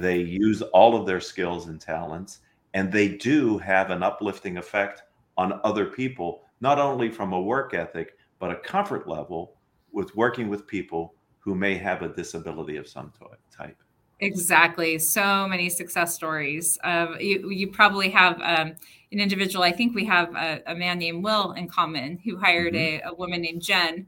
they 0.00 0.18
use 0.18 0.62
all 0.62 0.96
of 0.98 1.06
their 1.06 1.20
skills 1.20 1.68
and 1.68 1.80
talents 1.80 2.40
and 2.72 2.90
they 2.90 3.08
do 3.08 3.58
have 3.58 3.90
an 3.90 4.02
uplifting 4.02 4.56
effect 4.56 5.02
on 5.36 5.60
other 5.64 5.86
people 5.86 6.42
not 6.60 6.78
only 6.78 7.10
from 7.10 7.32
a 7.32 7.40
work 7.40 7.74
ethic 7.74 8.16
but 8.38 8.50
a 8.50 8.56
comfort 8.56 9.08
level 9.08 9.56
with 9.92 10.14
working 10.16 10.48
with 10.48 10.66
people 10.66 11.14
who 11.38 11.54
may 11.54 11.76
have 11.76 12.02
a 12.02 12.08
disability 12.08 12.76
of 12.76 12.88
some 12.88 13.12
type. 13.56 13.76
Exactly. 14.20 14.98
So 14.98 15.46
many 15.46 15.68
success 15.68 16.14
stories. 16.14 16.78
Uh, 16.82 17.14
you, 17.20 17.50
you 17.50 17.70
probably 17.70 18.08
have 18.10 18.40
um, 18.40 18.74
an 19.12 19.20
individual. 19.20 19.62
I 19.64 19.72
think 19.72 19.94
we 19.94 20.04
have 20.06 20.34
a, 20.34 20.62
a, 20.66 20.74
man 20.74 20.98
named 20.98 21.22
Will 21.22 21.52
in 21.52 21.68
common 21.68 22.18
who 22.18 22.38
hired 22.38 22.74
mm-hmm. 22.74 23.06
a, 23.06 23.10
a 23.10 23.14
woman 23.14 23.42
named 23.42 23.60
Jen. 23.60 24.06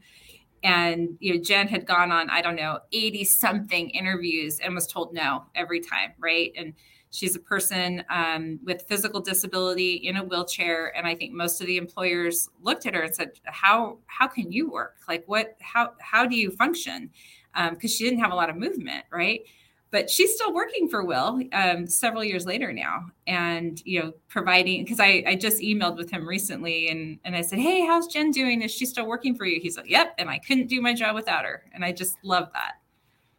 And 0.66 1.16
you 1.20 1.32
know, 1.32 1.40
Jen 1.40 1.68
had 1.68 1.86
gone 1.86 2.10
on, 2.10 2.28
I 2.28 2.42
don't 2.42 2.56
know, 2.56 2.80
80 2.92 3.22
something 3.22 3.88
interviews 3.90 4.58
and 4.58 4.74
was 4.74 4.88
told 4.88 5.14
no 5.14 5.44
every 5.54 5.78
time, 5.78 6.12
right? 6.18 6.50
And 6.56 6.74
she's 7.10 7.36
a 7.36 7.38
person 7.38 8.02
um, 8.10 8.58
with 8.64 8.82
physical 8.88 9.20
disability 9.20 9.94
in 9.94 10.16
a 10.16 10.24
wheelchair. 10.24 10.94
And 10.96 11.06
i 11.06 11.14
think 11.14 11.32
most 11.32 11.60
of 11.60 11.68
the 11.68 11.76
employers 11.76 12.48
looked 12.60 12.84
at 12.84 12.96
her 12.96 13.02
and 13.02 13.14
said 13.14 13.30
how 13.44 13.98
how 14.06 14.26
can 14.26 14.50
you 14.50 14.68
work? 14.68 14.96
Like 15.06 15.22
what 15.26 15.56
how 15.60 15.92
how 16.00 16.26
do 16.26 16.36
you 16.36 16.50
function? 16.50 17.10
Because 17.54 17.92
um, 17.92 17.96
she 17.96 18.02
didn't 18.02 18.18
have 18.18 18.32
a 18.32 18.34
lot 18.36 18.50
of 18.50 18.56
movement 18.56 19.04
right 19.12 19.42
but 19.96 20.10
she's 20.10 20.34
still 20.34 20.52
working 20.52 20.90
for 20.90 21.06
will 21.06 21.40
um, 21.54 21.86
several 21.86 22.22
years 22.22 22.44
later 22.44 22.70
now. 22.70 23.06
And 23.26 23.80
you 23.86 23.98
know 24.02 24.12
providing 24.28 24.84
because 24.84 25.00
I, 25.00 25.24
I 25.26 25.36
just 25.36 25.62
emailed 25.62 25.96
with 25.96 26.10
him 26.10 26.28
recently 26.28 26.88
and 26.90 27.18
and 27.24 27.34
i 27.34 27.40
said 27.40 27.58
hey 27.58 27.86
how's 27.86 28.06
jen 28.06 28.30
doing? 28.30 28.60
Is 28.60 28.72
she 28.72 28.84
still 28.84 29.06
working 29.06 29.34
for 29.34 29.46
you? 29.46 29.58
He's 29.58 29.78
like 29.78 29.88
yep 29.88 30.14
and 30.18 30.28
i 30.28 30.38
couldn't 30.38 30.66
do 30.66 30.82
my 30.82 30.92
job 30.92 31.14
without 31.14 31.46
her. 31.46 31.64
And 31.72 31.82
i 31.82 31.92
just 31.92 32.18
love 32.22 32.50
that. 32.52 32.74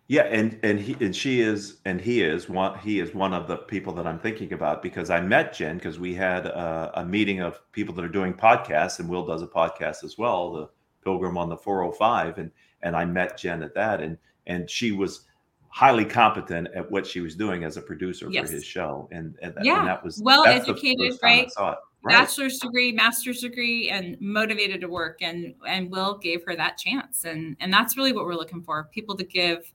Yeah, 0.07 0.23
and 0.23 0.59
and 0.63 0.79
he 0.79 0.97
and 0.99 1.15
she 1.15 1.41
is 1.41 1.77
and 1.85 2.01
he 2.01 2.23
is 2.23 2.49
one 2.49 2.79
he 2.79 2.99
is 2.99 3.13
one 3.13 3.33
of 3.33 3.47
the 3.47 3.57
people 3.57 3.93
that 3.93 4.07
I'm 4.07 4.19
thinking 4.19 4.53
about 4.53 4.81
because 4.81 5.11
I 5.11 5.21
met 5.21 5.53
Jen 5.53 5.77
because 5.77 5.99
we 5.99 6.15
had 6.15 6.47
a, 6.47 6.91
a, 6.95 7.05
meeting 7.05 7.39
of 7.39 7.59
people 7.71 7.93
that 7.95 8.05
are 8.05 8.09
doing 8.19 8.33
podcasts 8.33 8.99
and 8.99 9.07
Will 9.07 9.27
does 9.27 9.43
a 9.43 9.47
podcast 9.47 10.03
as 10.03 10.17
well, 10.17 10.53
the 10.53 10.69
Pilgrim 11.03 11.37
on 11.37 11.49
the 11.49 11.57
405, 11.57 12.39
and 12.39 12.51
and 12.81 12.95
I 12.95 13.05
met 13.05 13.37
Jen 13.37 13.61
at 13.61 13.75
that 13.75 14.01
and 14.01 14.17
and 14.47 14.67
she 14.69 14.91
was 14.91 15.26
highly 15.69 16.05
competent 16.05 16.67
at 16.75 16.89
what 16.89 17.05
she 17.05 17.19
was 17.19 17.36
doing 17.36 17.63
as 17.63 17.77
a 17.77 17.81
producer 17.81 18.27
yes. 18.29 18.47
for 18.47 18.55
his 18.55 18.63
show 18.63 19.07
and 19.12 19.36
and, 19.41 19.53
yeah. 19.62 19.79
and 19.79 19.88
that 19.88 20.03
was 20.03 20.21
well 20.21 20.45
educated, 20.45 21.17
right? 21.21 21.50
right? 21.59 21.75
Bachelor's 22.03 22.59
degree, 22.59 22.91
master's 22.91 23.41
degree, 23.41 23.89
and 23.89 24.15
motivated 24.21 24.81
to 24.81 24.88
work, 24.88 25.17
and 25.21 25.53
and 25.67 25.91
Will 25.91 26.17
gave 26.17 26.43
her 26.45 26.55
that 26.55 26.77
chance, 26.77 27.25
and 27.25 27.57
and 27.59 27.71
that's 27.71 27.97
really 27.97 28.13
what 28.13 28.25
we're 28.25 28.36
looking 28.36 28.62
for: 28.62 28.89
people 28.93 29.15
to 29.17 29.25
give 29.25 29.74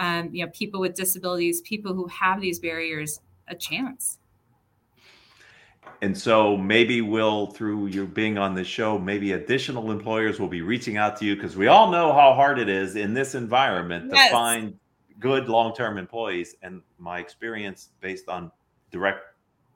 um, 0.00 0.30
you 0.32 0.44
know, 0.44 0.50
people 0.52 0.80
with 0.80 0.94
disabilities, 0.94 1.60
people 1.60 1.94
who 1.94 2.08
have 2.08 2.40
these 2.40 2.58
barriers, 2.58 3.20
a 3.48 3.54
chance. 3.54 4.18
And 6.02 6.16
so 6.16 6.56
maybe 6.56 7.02
we'll, 7.02 7.48
through 7.48 7.88
you 7.88 8.06
being 8.06 8.38
on 8.38 8.54
the 8.54 8.64
show, 8.64 8.98
maybe 8.98 9.32
additional 9.32 9.90
employers 9.90 10.40
will 10.40 10.48
be 10.48 10.62
reaching 10.62 10.96
out 10.96 11.18
to 11.18 11.26
you 11.26 11.34
because 11.34 11.56
we 11.56 11.66
all 11.66 11.90
know 11.90 12.12
how 12.12 12.32
hard 12.32 12.58
it 12.58 12.70
is 12.70 12.96
in 12.96 13.12
this 13.12 13.34
environment 13.34 14.10
yes. 14.10 14.28
to 14.28 14.32
find 14.32 14.74
good 15.20 15.48
long-term 15.48 15.98
employees. 15.98 16.56
And 16.62 16.82
my 16.98 17.20
experience, 17.20 17.90
based 18.00 18.28
on 18.28 18.50
direct 18.90 19.20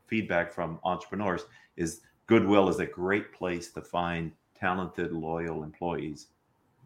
feedback 0.06 0.52
from 0.52 0.80
entrepreneurs, 0.84 1.44
is 1.76 2.00
Goodwill 2.26 2.68
is 2.68 2.80
a 2.80 2.86
great 2.86 3.32
place 3.32 3.70
to 3.72 3.82
find 3.82 4.32
talented, 4.58 5.12
loyal 5.12 5.62
employees. 5.62 6.28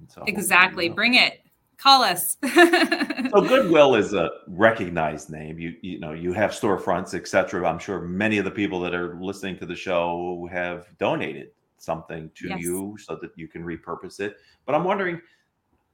So 0.08 0.24
exactly. 0.26 0.88
Bring 0.88 1.14
it 1.14 1.40
call 1.78 2.02
us. 2.02 2.36
so 2.54 3.40
Goodwill 3.40 3.94
is 3.94 4.12
a 4.12 4.28
recognized 4.48 5.30
name. 5.30 5.58
You 5.58 5.74
you 5.80 5.98
know 5.98 6.12
you 6.12 6.32
have 6.32 6.50
storefronts, 6.50 7.14
etc. 7.14 7.66
I'm 7.66 7.78
sure 7.78 8.00
many 8.02 8.38
of 8.38 8.44
the 8.44 8.50
people 8.50 8.80
that 8.80 8.94
are 8.94 9.16
listening 9.20 9.56
to 9.58 9.66
the 9.66 9.76
show 9.76 10.48
have 10.52 10.86
donated 10.98 11.50
something 11.78 12.30
to 12.34 12.48
yes. 12.48 12.60
you 12.60 12.96
so 13.00 13.16
that 13.22 13.30
you 13.36 13.48
can 13.48 13.62
repurpose 13.62 14.20
it. 14.20 14.36
But 14.66 14.74
I'm 14.74 14.84
wondering, 14.84 15.20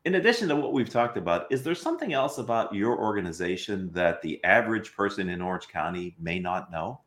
in 0.05 0.17
addition 0.17 0.49
to 0.49 0.57
what 0.57 0.73
we've 0.73 0.91
talked 0.91 1.17
about, 1.17 1.47
is 1.51 1.63
there 1.63 1.75
something 1.75 2.13
else 2.13 2.37
about 2.39 2.75
your 2.75 2.99
organization 2.99 3.91
that 3.93 4.21
the 4.21 4.43
average 4.45 4.95
person 4.95 5.31
in 5.31 5.41
Orange 5.41 5.69
County 5.69 6.15
may 6.21 6.39
not 6.39 6.71
know? 6.71 7.01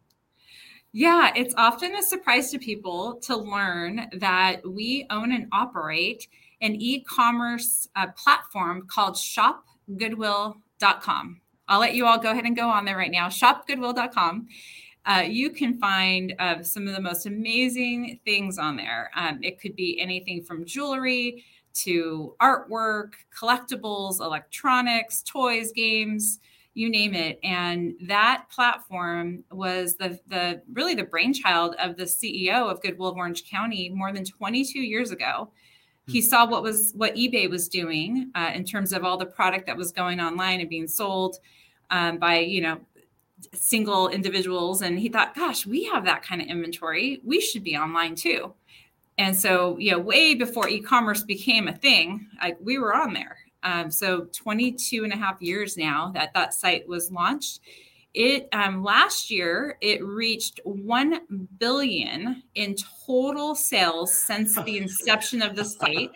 Yeah, 0.94 1.32
it's 1.36 1.54
often 1.58 1.94
a 1.96 2.02
surprise 2.02 2.50
to 2.52 2.58
people 2.58 3.20
to 3.24 3.38
learn 3.38 4.08
that 4.14 4.68
we 4.68 5.06
own 5.12 5.32
and 5.32 5.46
operate 5.52 6.28
an 6.62 6.74
e-commerce 6.76 7.88
uh, 7.96 8.08
platform 8.18 8.88
called 8.88 9.14
shopgoodwill.com. 9.14 11.42
I'll 11.68 11.80
let 11.80 11.94
you 11.94 12.08
all 12.08 12.18
go 12.18 12.32
ahead 12.32 12.46
and 12.46 12.56
go 12.56 12.68
on 12.70 12.86
there 12.86 12.98
right 12.98 13.12
now. 13.12 13.28
Shopgoodwill.com. 13.28 14.48
Uh, 15.06 15.24
you 15.28 15.52
can 15.52 15.78
find 15.80 16.34
uh, 16.40 16.64
some 16.64 16.88
of 16.88 16.96
the 16.96 17.02
most 17.02 17.28
amazing 17.28 18.20
things 18.26 18.58
on 18.58 18.76
there. 18.76 19.12
Um, 19.16 19.38
it 19.44 19.62
could 19.62 19.76
be 19.76 20.02
anything 20.02 20.42
from 20.44 20.66
jewelry 20.66 21.46
to 21.84 22.36
artwork, 22.42 23.12
collectibles, 23.38 24.20
electronics, 24.20 25.22
toys, 25.24 25.72
games, 25.72 26.40
you 26.74 26.90
name 26.90 27.16
it. 27.16 27.40
And 27.44 27.96
that 28.02 28.46
platform 28.52 29.44
was 29.52 29.96
the 29.96 30.20
the 30.28 30.62
really 30.72 30.94
the 30.94 31.04
brainchild 31.04 31.76
of 31.80 31.98
the 31.98 32.04
CEO 32.04 32.72
of 32.72 32.82
Goodwill 32.82 33.10
of 33.10 33.18
Orange 33.18 33.50
County 33.50 33.90
more 33.90 34.14
than 34.14 34.24
22 34.24 34.80
years 34.80 35.12
ago. 35.12 35.50
He 36.08 36.22
saw 36.22 36.48
what 36.48 36.64
was 36.64 36.94
what 36.96 37.16
ebay 37.16 37.50
was 37.50 37.68
doing 37.68 38.32
uh, 38.36 38.52
in 38.54 38.64
terms 38.64 38.94
of 38.94 39.04
all 39.04 39.18
the 39.18 39.26
product 39.26 39.66
that 39.66 39.76
was 39.76 39.92
going 39.92 40.22
online 40.22 40.62
and 40.62 40.70
being 40.70 40.88
sold 40.88 41.38
um, 41.90 42.18
by 42.18 42.40
you 42.40 42.62
know 42.62 42.80
single 43.54 44.08
individuals. 44.08 44.84
And 44.84 45.00
he 45.00 45.10
thought 45.10 45.36
gosh 45.36 45.66
we 45.66 45.84
have 45.86 46.06
that 46.06 46.24
kind 46.24 46.42
of 46.42 46.48
inventory. 46.48 47.22
We 47.24 47.42
should 47.42 47.64
be 47.64 47.76
online 47.76 48.16
too 48.16 48.54
and 49.18 49.36
so 49.36 49.78
you 49.78 49.92
know 49.92 50.00
way 50.00 50.36
before 50.36 50.70
e-commerce 50.70 51.24
became 51.24 51.68
a 51.68 51.74
thing 51.74 52.28
like 52.42 52.58
we 52.62 52.78
were 52.78 52.96
on 52.96 53.14
there. 53.14 53.38
Um, 53.64 53.90
so 53.92 54.28
22 54.34 55.04
and 55.04 55.12
a 55.12 55.18
half 55.18 55.42
years 55.42 55.78
now 55.78 56.12
that 56.14 56.34
that 56.34 56.54
site 56.54 56.88
was 56.88 57.12
launched. 57.12 57.62
It 58.14 58.48
um, 58.54 58.84
last 58.84 59.30
year 59.30 59.78
it 59.82 60.04
reached 60.04 60.60
1 60.64 61.48
billion 61.60 62.44
in 62.56 62.76
total 63.06 63.56
sales 63.56 64.14
since 64.14 64.56
the 64.56 64.78
inception 64.82 65.42
of 65.42 65.56
the 65.56 65.66
site. 65.66 66.12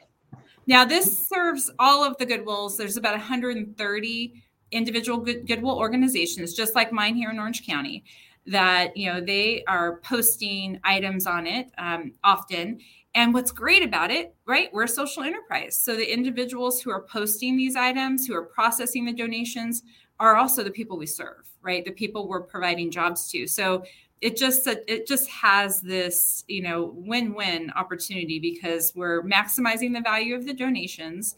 Now 0.68 0.86
this 0.86 1.28
serves 1.28 1.72
all 1.80 2.04
of 2.04 2.18
the 2.18 2.26
goodwills. 2.26 2.78
There's 2.78 2.98
about 2.98 3.14
130 3.14 4.44
individual 4.72 5.20
good, 5.20 5.46
goodwill 5.48 5.78
organizations 5.78 6.54
just 6.54 6.76
like 6.76 6.94
mine 6.94 7.16
here 7.16 7.30
in 7.30 7.40
orange 7.40 7.66
county 7.66 8.04
that 8.52 8.96
you 8.96 9.12
know 9.12 9.22
they 9.22 9.64
are 9.68 9.98
posting 10.02 10.80
items 10.84 11.26
on 11.28 11.48
it 11.48 11.72
um, 11.78 12.14
often. 12.24 12.80
And 13.14 13.34
what's 13.34 13.52
great 13.52 13.84
about 13.84 14.10
it 14.10 14.36
right 14.46 14.70
we're 14.72 14.84
a 14.84 14.88
social 14.88 15.24
enterprise. 15.24 15.80
So 15.80 15.96
the 15.96 16.14
individuals 16.14 16.82
who 16.82 16.92
are 16.92 17.02
posting 17.04 17.58
these 17.58 17.76
items 17.76 18.26
who 18.26 18.36
are 18.36 18.46
processing 18.46 19.06
the 19.06 19.14
donations 19.14 19.84
are 20.20 20.36
also 20.36 20.64
the 20.64 20.72
people 20.72 20.98
we 20.98 21.08
serve 21.08 21.52
right? 21.62 21.86
The 21.86 21.92
people 21.92 22.28
we're 22.28 22.42
providing 22.42 22.92
jobs 22.92 23.30
to. 23.32 23.48
So 23.48 23.84
it 24.20 24.38
just 24.38 24.68
it 24.68 25.08
just 25.08 25.30
has 25.30 25.82
this 25.82 26.44
you 26.48 26.62
know 26.62 26.94
win-win 26.96 27.72
opportunity 27.76 28.40
because 28.40 28.94
we're 28.96 29.24
maximizing 29.24 29.94
the 29.94 30.02
value 30.02 30.36
of 30.36 30.46
the 30.46 30.54
donations 30.54 31.36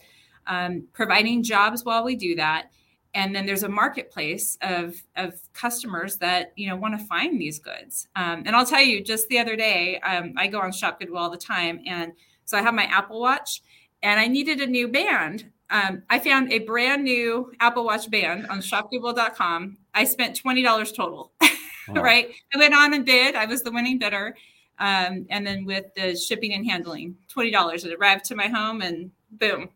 um, 0.47 0.83
providing 0.91 1.43
jobs 1.43 1.85
while 1.85 2.03
we 2.03 2.15
do 2.17 2.35
that 2.35 2.71
and 3.13 3.35
then 3.35 3.45
there's 3.45 3.63
a 3.63 3.69
marketplace 3.69 4.57
of 4.61 5.01
of 5.15 5.33
customers 5.53 6.17
that 6.17 6.51
you 6.55 6.67
know 6.67 6.75
want 6.75 6.97
to 6.99 7.05
find 7.05 7.39
these 7.39 7.59
goods. 7.59 8.07
Um, 8.15 8.43
and 8.45 8.55
i'll 8.55 8.65
tell 8.65 8.81
you 8.81 9.03
just 9.03 9.27
the 9.27 9.39
other 9.39 9.55
day 9.55 9.99
um, 9.99 10.33
i 10.37 10.47
go 10.47 10.59
on 10.59 10.71
shop 10.71 10.99
goodwill 10.99 11.19
all 11.19 11.29
the 11.29 11.37
time 11.37 11.81
and 11.85 12.13
so 12.45 12.57
i 12.57 12.61
have 12.61 12.73
my 12.73 12.85
apple 12.85 13.19
watch 13.19 13.61
and 14.01 14.19
i 14.19 14.27
needed 14.27 14.61
a 14.61 14.67
new 14.67 14.87
band. 14.87 15.49
Um, 15.69 16.03
i 16.09 16.19
found 16.19 16.51
a 16.51 16.59
brand 16.59 17.03
new 17.03 17.51
apple 17.59 17.85
watch 17.85 18.09
band 18.09 18.47
on 18.47 18.59
shopgoodwill.com 18.59 19.77
i 19.93 20.03
spent 20.03 20.41
$20 20.43 20.95
total 20.95 21.31
wow. 21.41 21.49
right? 22.01 22.29
I 22.53 22.57
went 22.57 22.73
on 22.73 22.93
and 22.93 23.05
bid. 23.05 23.35
I 23.35 23.45
was 23.45 23.63
the 23.63 23.71
winning 23.71 23.99
bidder 23.99 24.35
um, 24.79 25.25
and 25.29 25.45
then 25.45 25.65
with 25.65 25.85
the 25.95 26.15
shipping 26.15 26.53
and 26.53 26.65
handling 26.65 27.15
$20 27.33 27.85
it 27.85 27.93
arrived 27.93 28.25
to 28.25 28.35
my 28.35 28.47
home 28.47 28.81
and 28.81 29.11
boom 29.31 29.69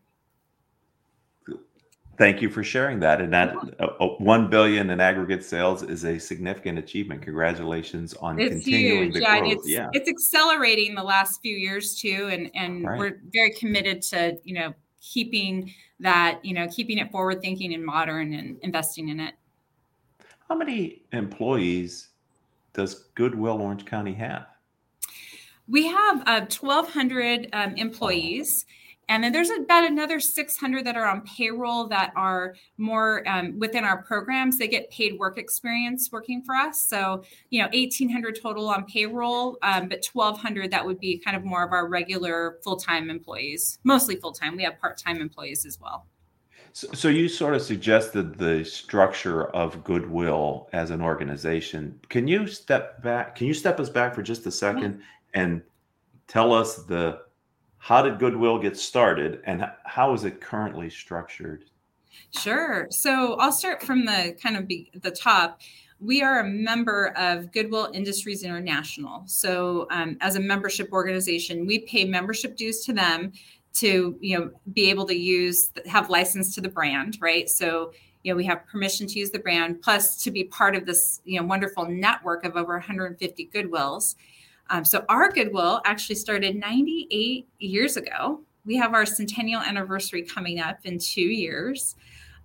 Thank 2.18 2.42
you 2.42 2.50
for 2.50 2.64
sharing 2.64 2.98
that. 3.00 3.20
And 3.20 3.32
that 3.32 3.54
uh, 3.78 3.84
uh, 4.00 4.06
one 4.18 4.50
billion 4.50 4.90
in 4.90 5.00
aggregate 5.00 5.44
sales 5.44 5.84
is 5.84 6.04
a 6.04 6.18
significant 6.18 6.76
achievement. 6.76 7.22
Congratulations 7.22 8.12
on 8.14 8.40
it's 8.40 8.64
continuing 8.64 9.04
huge. 9.04 9.14
the 9.14 9.20
yeah, 9.20 9.38
growth. 9.38 9.52
It's, 9.52 9.68
yeah, 9.68 9.88
it's 9.92 10.08
accelerating 10.08 10.96
the 10.96 11.02
last 11.02 11.40
few 11.40 11.56
years 11.56 11.94
too, 11.94 12.28
and 12.32 12.50
and 12.56 12.84
right. 12.84 12.98
we're 12.98 13.20
very 13.32 13.52
committed 13.52 14.02
to 14.02 14.36
you 14.42 14.54
know 14.54 14.74
keeping 15.00 15.72
that 16.00 16.44
you 16.44 16.54
know 16.54 16.66
keeping 16.66 16.98
it 16.98 17.12
forward 17.12 17.40
thinking 17.40 17.72
and 17.72 17.84
modern 17.84 18.34
and 18.34 18.58
investing 18.62 19.10
in 19.10 19.20
it. 19.20 19.34
How 20.48 20.56
many 20.56 21.02
employees 21.12 22.08
does 22.72 22.94
Goodwill 23.14 23.62
Orange 23.62 23.84
County 23.84 24.14
have? 24.14 24.46
We 25.68 25.86
have 25.86 26.22
uh, 26.26 26.46
1,200 26.48 27.48
um, 27.52 27.74
employees. 27.76 28.64
And 29.08 29.24
then 29.24 29.32
there's 29.32 29.50
about 29.50 29.84
another 29.84 30.20
600 30.20 30.84
that 30.84 30.96
are 30.96 31.06
on 31.06 31.22
payroll 31.22 31.86
that 31.88 32.12
are 32.14 32.54
more 32.76 33.26
um, 33.26 33.58
within 33.58 33.82
our 33.84 34.02
programs. 34.02 34.58
They 34.58 34.68
get 34.68 34.90
paid 34.90 35.18
work 35.18 35.38
experience 35.38 36.10
working 36.12 36.42
for 36.42 36.54
us. 36.54 36.82
So, 36.82 37.22
you 37.48 37.62
know, 37.62 37.68
1,800 37.72 38.38
total 38.40 38.68
on 38.68 38.84
payroll, 38.84 39.56
um, 39.62 39.88
but 39.88 40.06
1,200 40.12 40.70
that 40.70 40.84
would 40.84 41.00
be 41.00 41.18
kind 41.18 41.36
of 41.36 41.44
more 41.44 41.64
of 41.64 41.72
our 41.72 41.88
regular 41.88 42.58
full 42.62 42.76
time 42.76 43.08
employees, 43.08 43.78
mostly 43.82 44.16
full 44.16 44.32
time. 44.32 44.56
We 44.56 44.64
have 44.64 44.78
part 44.78 44.98
time 44.98 45.20
employees 45.22 45.64
as 45.64 45.80
well. 45.80 46.06
So, 46.74 46.88
so, 46.92 47.08
you 47.08 47.28
sort 47.28 47.54
of 47.54 47.62
suggested 47.62 48.36
the 48.36 48.62
structure 48.62 49.46
of 49.46 49.82
Goodwill 49.82 50.68
as 50.72 50.90
an 50.90 51.00
organization. 51.00 51.98
Can 52.10 52.28
you 52.28 52.46
step 52.46 53.02
back? 53.02 53.34
Can 53.34 53.46
you 53.46 53.54
step 53.54 53.80
us 53.80 53.88
back 53.88 54.14
for 54.14 54.22
just 54.22 54.46
a 54.46 54.50
second 54.50 55.00
yeah. 55.34 55.40
and 55.42 55.62
tell 56.28 56.52
us 56.52 56.76
the 56.84 57.20
how 57.78 58.02
did 58.02 58.18
Goodwill 58.18 58.58
get 58.58 58.76
started 58.76 59.40
and 59.44 59.64
how 59.84 60.12
is 60.12 60.24
it 60.24 60.40
currently 60.40 60.90
structured? 60.90 61.64
Sure. 62.30 62.86
So 62.90 63.34
I'll 63.34 63.52
start 63.52 63.82
from 63.82 64.04
the 64.04 64.36
kind 64.42 64.56
of 64.56 64.66
be, 64.66 64.90
the 65.02 65.10
top. 65.10 65.60
We 66.00 66.22
are 66.22 66.40
a 66.40 66.44
member 66.44 67.08
of 67.16 67.50
Goodwill 67.52 67.90
Industries 67.94 68.42
International. 68.42 69.22
So 69.26 69.86
um, 69.90 70.16
as 70.20 70.36
a 70.36 70.40
membership 70.40 70.92
organization, 70.92 71.66
we 71.66 71.80
pay 71.80 72.04
membership 72.04 72.56
dues 72.56 72.84
to 72.84 72.92
them 72.92 73.32
to 73.74 74.16
you 74.20 74.38
know 74.38 74.50
be 74.72 74.90
able 74.90 75.06
to 75.06 75.14
use 75.14 75.70
have 75.86 76.10
license 76.10 76.54
to 76.54 76.60
the 76.60 76.68
brand, 76.68 77.18
right? 77.20 77.48
So 77.48 77.92
you 78.22 78.32
know 78.32 78.36
we 78.36 78.44
have 78.44 78.66
permission 78.66 79.06
to 79.06 79.18
use 79.18 79.30
the 79.30 79.38
brand 79.38 79.82
plus 79.82 80.22
to 80.22 80.30
be 80.30 80.44
part 80.44 80.74
of 80.74 80.86
this 80.86 81.20
you 81.24 81.40
know 81.40 81.46
wonderful 81.46 81.86
network 81.86 82.44
of 82.44 82.56
over 82.56 82.74
150 82.74 83.50
Goodwills. 83.54 84.14
Um, 84.70 84.84
so 84.84 85.04
our 85.08 85.30
Goodwill 85.30 85.80
actually 85.84 86.16
started 86.16 86.56
98 86.56 87.48
years 87.58 87.96
ago. 87.96 88.40
We 88.64 88.76
have 88.76 88.94
our 88.94 89.06
centennial 89.06 89.62
anniversary 89.62 90.22
coming 90.22 90.60
up 90.60 90.78
in 90.84 90.98
two 90.98 91.22
years. 91.22 91.96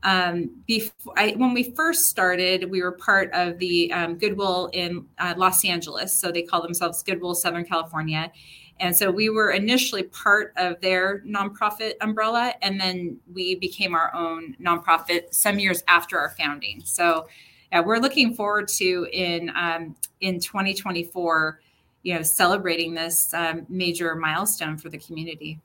Um, 0.04 0.50
before 0.68 1.14
I, 1.18 1.32
when 1.32 1.54
we 1.54 1.72
first 1.72 2.08
started, 2.08 2.70
we 2.70 2.82
were 2.82 2.92
part 2.92 3.32
of 3.34 3.58
the 3.60 3.92
um, 3.94 4.18
Goodwill 4.18 4.70
in 4.74 5.06
uh, 5.18 5.34
Los 5.38 5.64
Angeles. 5.64 6.18
So 6.18 6.32
they 6.32 6.44
call 6.44 6.62
themselves 6.62 7.04
Goodwill 7.04 7.36
Southern 7.36 7.66
California. 7.66 8.32
And 8.80 8.96
so 8.96 9.12
we 9.12 9.30
were 9.30 9.52
initially 9.52 10.04
part 10.04 10.54
of 10.58 10.80
their 10.82 11.22
nonprofit 11.22 11.94
umbrella, 12.02 12.54
and 12.62 12.80
then 12.80 13.18
we 13.32 13.56
became 13.56 13.94
our 13.94 14.14
own 14.14 14.56
nonprofit 14.60 15.34
some 15.34 15.60
years 15.60 15.84
after 15.88 16.20
our 16.20 16.32
founding. 16.32 16.82
So 16.84 17.28
yeah, 17.72 17.80
we're 17.80 18.00
looking 18.00 18.34
forward 18.34 18.68
to 18.70 19.08
in 19.14 19.52
um, 19.56 19.96
in 20.22 20.40
2024 20.40 21.60
you 22.04 22.14
know 22.14 22.22
celebrating 22.22 22.94
this 22.94 23.34
um, 23.34 23.66
major 23.70 24.16
milestone 24.16 24.78
for 24.78 24.90
the 24.90 24.98
community. 24.98 25.60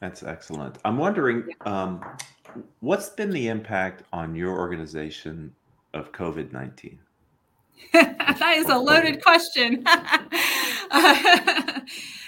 That's 0.00 0.22
excellent. 0.22 0.78
I'm 0.84 0.96
wondering 0.96 1.48
um, 1.66 2.02
what's 2.80 3.10
been 3.10 3.30
the 3.30 3.48
impact 3.48 4.04
on 4.12 4.34
your 4.34 4.58
organization 4.58 5.54
of 5.92 6.12
covid-19 6.12 6.96
that 7.92 8.54
is 8.56 8.68
a 8.68 8.78
loaded 8.78 9.22
question. 9.22 9.84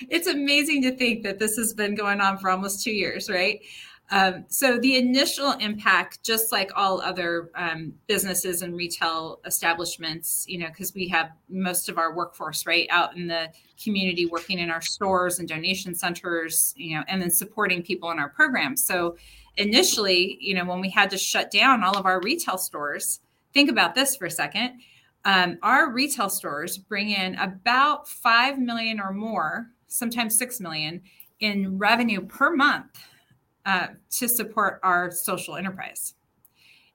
It's 0.08 0.26
amazing 0.26 0.82
to 0.82 0.96
think 0.96 1.22
that 1.22 1.38
this 1.38 1.56
has 1.56 1.72
been 1.72 1.94
going 1.94 2.20
on 2.20 2.36
for 2.36 2.50
almost 2.50 2.82
two 2.84 2.90
years 2.90 3.30
right 3.30 3.60
um, 4.10 4.44
so 4.48 4.78
the 4.78 4.96
initial 4.98 5.52
impact, 5.52 6.22
just 6.22 6.52
like 6.52 6.70
all 6.76 7.00
other 7.00 7.50
um, 7.54 7.94
businesses 8.06 8.60
and 8.60 8.76
retail 8.76 9.40
establishments, 9.46 10.44
you 10.46 10.58
know, 10.58 10.66
because 10.66 10.94
we 10.94 11.08
have 11.08 11.30
most 11.48 11.88
of 11.88 11.96
our 11.96 12.14
workforce 12.14 12.66
right 12.66 12.86
out 12.90 13.16
in 13.16 13.26
the 13.26 13.48
community, 13.82 14.26
working 14.26 14.58
in 14.58 14.70
our 14.70 14.82
stores 14.82 15.38
and 15.38 15.48
donation 15.48 15.94
centers, 15.94 16.74
you 16.76 16.94
know, 16.94 17.04
and 17.08 17.22
then 17.22 17.30
supporting 17.30 17.82
people 17.82 18.10
in 18.10 18.18
our 18.18 18.28
programs. 18.28 18.84
So 18.84 19.16
initially, 19.56 20.36
you 20.40 20.54
know, 20.54 20.66
when 20.66 20.80
we 20.80 20.90
had 20.90 21.08
to 21.10 21.18
shut 21.18 21.50
down 21.50 21.82
all 21.82 21.96
of 21.96 22.04
our 22.04 22.20
retail 22.20 22.58
stores, 22.58 23.20
think 23.54 23.70
about 23.70 23.94
this 23.94 24.16
for 24.16 24.26
a 24.26 24.30
second. 24.30 24.80
Um, 25.24 25.58
our 25.62 25.90
retail 25.90 26.28
stores 26.28 26.76
bring 26.76 27.10
in 27.10 27.36
about 27.36 28.08
five 28.08 28.58
million 28.58 29.00
or 29.00 29.12
more, 29.12 29.68
sometimes 29.86 30.36
six 30.36 30.60
million, 30.60 31.00
in 31.40 31.78
revenue 31.78 32.20
per 32.20 32.54
month 32.54 32.98
uh, 33.66 33.88
to 34.10 34.28
support 34.28 34.80
our 34.82 35.10
social 35.10 35.56
enterprise. 35.56 36.14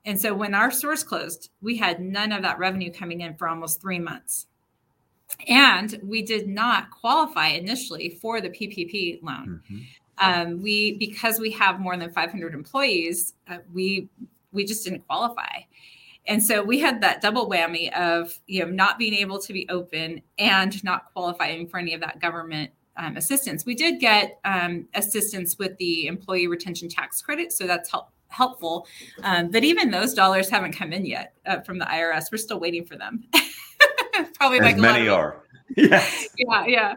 And 0.05 0.19
so 0.19 0.33
when 0.33 0.53
our 0.53 0.71
stores 0.71 1.03
closed, 1.03 1.49
we 1.61 1.77
had 1.77 1.99
none 1.99 2.31
of 2.31 2.41
that 2.43 2.59
revenue 2.59 2.91
coming 2.91 3.21
in 3.21 3.35
for 3.35 3.47
almost 3.47 3.81
three 3.81 3.99
months. 3.99 4.47
And 5.47 5.99
we 6.01 6.21
did 6.21 6.47
not 6.47 6.91
qualify 6.91 7.49
initially 7.49 8.09
for 8.21 8.39
the 8.39 8.49
PPP 8.49 9.21
loan. 9.21 9.61
Mm-hmm. 9.69 9.79
Um, 10.19 10.61
we 10.61 10.93
because 10.93 11.39
we 11.39 11.51
have 11.51 11.79
more 11.79 11.95
than 11.97 12.11
500 12.11 12.53
employees, 12.53 13.33
uh, 13.49 13.57
we 13.73 14.07
we 14.51 14.65
just 14.65 14.83
didn't 14.85 15.05
qualify. 15.05 15.61
And 16.25 16.43
so 16.43 16.63
we 16.63 16.79
had 16.79 17.01
that 17.01 17.21
double 17.21 17.49
whammy 17.49 17.91
of 17.93 18.39
you 18.47 18.63
know 18.63 18.71
not 18.71 18.97
being 18.97 19.13
able 19.13 19.39
to 19.39 19.53
be 19.53 19.67
open 19.69 20.21
and 20.39 20.83
not 20.83 21.13
qualifying 21.13 21.67
for 21.67 21.79
any 21.79 21.93
of 21.93 22.01
that 22.01 22.19
government 22.19 22.71
um, 22.97 23.17
assistance. 23.17 23.65
We 23.65 23.75
did 23.75 23.99
get 23.99 24.39
um, 24.45 24.87
assistance 24.93 25.57
with 25.57 25.77
the 25.77 26.07
employee 26.07 26.47
retention 26.47 26.89
tax 26.89 27.21
credit, 27.21 27.51
so 27.51 27.65
that's 27.67 27.89
help, 27.89 28.09
helpful. 28.29 28.87
Um, 29.23 29.49
but 29.49 29.63
even 29.63 29.91
those 29.91 30.13
dollars 30.13 30.49
haven't 30.49 30.73
come 30.73 30.93
in 30.93 31.05
yet 31.05 31.33
uh, 31.45 31.61
from 31.61 31.79
the 31.79 31.85
IRS. 31.85 32.25
We're 32.31 32.37
still 32.37 32.59
waiting 32.59 32.85
for 32.85 32.95
them. 32.97 33.23
Probably 34.35 34.59
As 34.59 34.65
like 34.65 34.77
many 34.77 35.07
are. 35.07 35.43
Yes. 35.75 36.29
yeah, 36.37 36.65
yeah. 36.65 36.93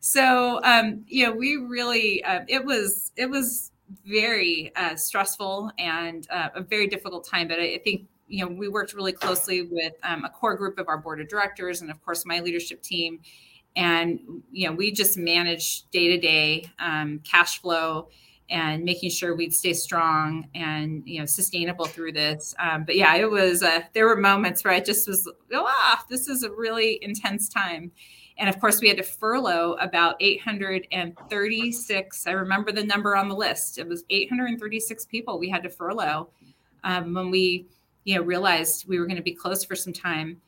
So 0.00 0.60
um, 0.64 1.04
you 1.06 1.24
know, 1.24 1.32
we 1.32 1.56
really 1.56 2.22
uh, 2.24 2.40
it 2.46 2.62
was 2.62 3.12
it 3.16 3.30
was 3.30 3.70
very 4.04 4.72
uh, 4.76 4.96
stressful 4.96 5.70
and 5.78 6.26
uh, 6.30 6.48
a 6.56 6.60
very 6.60 6.88
difficult 6.88 7.26
time. 7.26 7.48
But 7.48 7.60
I, 7.60 7.74
I 7.74 7.80
think 7.82 8.06
you 8.26 8.44
know 8.44 8.52
we 8.52 8.68
worked 8.68 8.92
really 8.92 9.12
closely 9.12 9.62
with 9.62 9.94
um, 10.02 10.24
a 10.24 10.28
core 10.28 10.56
group 10.56 10.78
of 10.78 10.88
our 10.88 10.98
board 10.98 11.20
of 11.20 11.28
directors 11.28 11.80
and 11.80 11.90
of 11.90 12.04
course 12.04 12.26
my 12.26 12.40
leadership 12.40 12.82
team 12.82 13.20
and 13.76 14.18
you 14.50 14.68
know 14.68 14.74
we 14.74 14.90
just 14.90 15.16
manage 15.16 15.88
day 15.90 16.08
to 16.08 16.18
day 16.18 16.68
cash 17.24 17.60
flow 17.60 18.08
and 18.50 18.82
making 18.82 19.10
sure 19.10 19.36
we'd 19.36 19.54
stay 19.54 19.74
strong 19.74 20.48
and 20.54 21.02
you 21.06 21.20
know 21.20 21.26
sustainable 21.26 21.84
through 21.84 22.12
this. 22.12 22.54
Um, 22.58 22.84
but 22.84 22.96
yeah 22.96 23.14
it 23.16 23.30
was 23.30 23.62
uh, 23.62 23.80
there 23.92 24.06
were 24.06 24.16
moments 24.16 24.64
where 24.64 24.72
i 24.72 24.80
just 24.80 25.06
was 25.06 25.30
ah 25.52 26.04
this 26.08 26.28
is 26.28 26.42
a 26.42 26.50
really 26.50 26.98
intense 27.02 27.48
time. 27.48 27.92
And 28.40 28.48
of 28.48 28.60
course 28.60 28.80
we 28.80 28.88
had 28.88 28.96
to 28.98 29.02
furlough 29.02 29.72
about 29.74 30.16
836 30.20 32.26
i 32.26 32.30
remember 32.30 32.72
the 32.72 32.84
number 32.84 33.16
on 33.16 33.28
the 33.28 33.36
list. 33.36 33.78
It 33.78 33.86
was 33.86 34.04
836 34.10 35.06
people 35.06 35.38
we 35.38 35.50
had 35.50 35.62
to 35.62 35.70
furlough 35.70 36.28
um, 36.84 37.14
when 37.14 37.30
we 37.30 37.66
you 38.04 38.14
know 38.14 38.22
realized 38.22 38.88
we 38.88 38.98
were 38.98 39.06
going 39.06 39.16
to 39.16 39.22
be 39.22 39.34
closed 39.34 39.68
for 39.68 39.76
some 39.76 39.92
time 39.92 40.40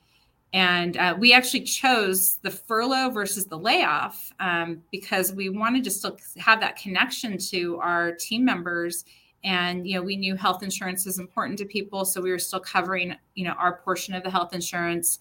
and 0.53 0.97
uh, 0.97 1.15
we 1.17 1.33
actually 1.33 1.63
chose 1.63 2.39
the 2.43 2.51
furlough 2.51 3.11
versus 3.11 3.47
the 3.47 3.59
layoff 3.59 4.33
um, 4.41 4.83
because 4.91 5.33
we 5.33 5.49
wanted 5.49 5.85
to 5.85 5.91
still 5.91 6.19
have 6.39 6.61
that 6.61 6.77
connection 6.77 7.39
to 7.39 7.79
our 7.79 8.13
team 8.13 8.45
members. 8.45 9.05
And 9.45 9.87
you 9.87 9.95
know, 9.95 10.03
we 10.03 10.17
knew 10.17 10.35
health 10.35 10.63
insurance 10.63 11.07
is 11.07 11.19
important 11.19 11.59
to 11.61 11.65
people, 11.65 12.05
so 12.05 12.21
we 12.21 12.31
were 12.31 12.39
still 12.39 12.61
covering 12.61 13.15
you 13.35 13.45
know 13.45 13.53
our 13.53 13.77
portion 13.77 14.15
of 14.15 14.23
the 14.23 14.31
health 14.31 14.53
insurance. 14.55 15.19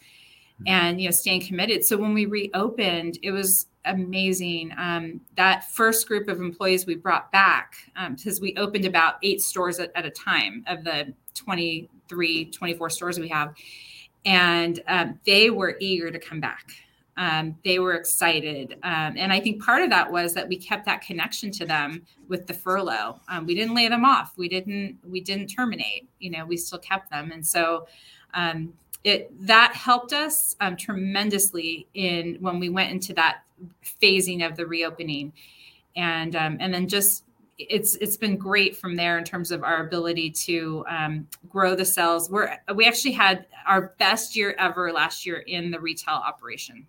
and 0.67 0.99
you 0.99 1.07
know 1.07 1.11
staying 1.11 1.39
committed 1.39 1.85
so 1.85 1.95
when 1.95 2.13
we 2.13 2.25
reopened 2.25 3.17
it 3.23 3.31
was 3.31 3.67
amazing 3.85 4.73
um, 4.77 5.21
that 5.37 5.63
first 5.71 6.05
group 6.05 6.27
of 6.27 6.41
employees 6.41 6.85
we 6.85 6.95
brought 6.95 7.31
back 7.31 7.75
because 8.09 8.39
um, 8.39 8.41
we 8.41 8.53
opened 8.57 8.83
about 8.83 9.13
eight 9.23 9.39
stores 9.39 9.79
at, 9.79 9.89
at, 9.95 10.05
a 10.05 10.09
time 10.09 10.61
of 10.67 10.83
the 10.83 11.13
23 11.33 12.51
24 12.51 12.89
stores 12.89 13.17
we 13.17 13.29
have 13.29 13.53
and 14.25 14.81
um, 14.87 15.19
they 15.25 15.49
were 15.49 15.77
eager 15.79 16.11
to 16.11 16.19
come 16.19 16.39
back. 16.39 16.71
Um, 17.17 17.57
they 17.65 17.79
were 17.79 17.95
excited. 17.95 18.77
Um, 18.83 19.15
and 19.17 19.33
i 19.33 19.41
think 19.41 19.61
part 19.61 19.81
of 19.81 19.89
that 19.89 20.09
was 20.09 20.33
that 20.35 20.47
we 20.47 20.55
kept 20.55 20.85
that 20.85 21.01
connection 21.01 21.51
to 21.51 21.65
them 21.65 22.05
with 22.29 22.47
the 22.47 22.53
furlough. 22.53 23.19
Um, 23.27 23.45
we 23.45 23.55
didn't 23.55 23.75
lay 23.75 23.89
them 23.89 24.05
off. 24.05 24.37
We 24.37 24.47
didn't 24.47 24.97
we 25.05 25.19
didn't 25.19 25.47
terminate. 25.47 26.07
You 26.19 26.31
know 26.31 26.45
we 26.45 26.55
still 26.55 26.79
kept 26.79 27.09
them. 27.09 27.31
And 27.31 27.45
so 27.45 27.87
um, 28.33 28.73
it 29.03 29.31
that 29.45 29.73
helped 29.73 30.13
us 30.13 30.55
um, 30.61 30.77
tremendously 30.77 31.87
in 31.93 32.37
when 32.39 32.59
we 32.59 32.69
went 32.69 32.91
into 32.91 33.13
that 33.15 33.43
phasing 34.01 34.45
of 34.45 34.55
the 34.55 34.65
reopening. 34.65 35.33
And 35.95 36.35
um, 36.35 36.57
and 36.61 36.73
then 36.73 36.87
just 36.87 37.23
it's 37.59 37.95
it's 37.95 38.15
been 38.15 38.37
great 38.37 38.75
from 38.77 38.95
there 38.95 39.17
in 39.17 39.23
terms 39.23 39.51
of 39.51 39.63
our 39.63 39.85
ability 39.85 40.31
to 40.31 40.85
um, 40.87 41.27
grow 41.49 41.75
the 41.75 41.83
sales 41.83 42.29
we're 42.29 42.57
we 42.75 42.85
actually 42.85 43.11
had 43.11 43.45
our 43.67 43.93
best 43.99 44.35
year 44.35 44.55
ever 44.57 44.91
last 44.93 45.25
year 45.25 45.39
in 45.39 45.69
the 45.69 45.79
retail 45.79 46.15
operation. 46.15 46.87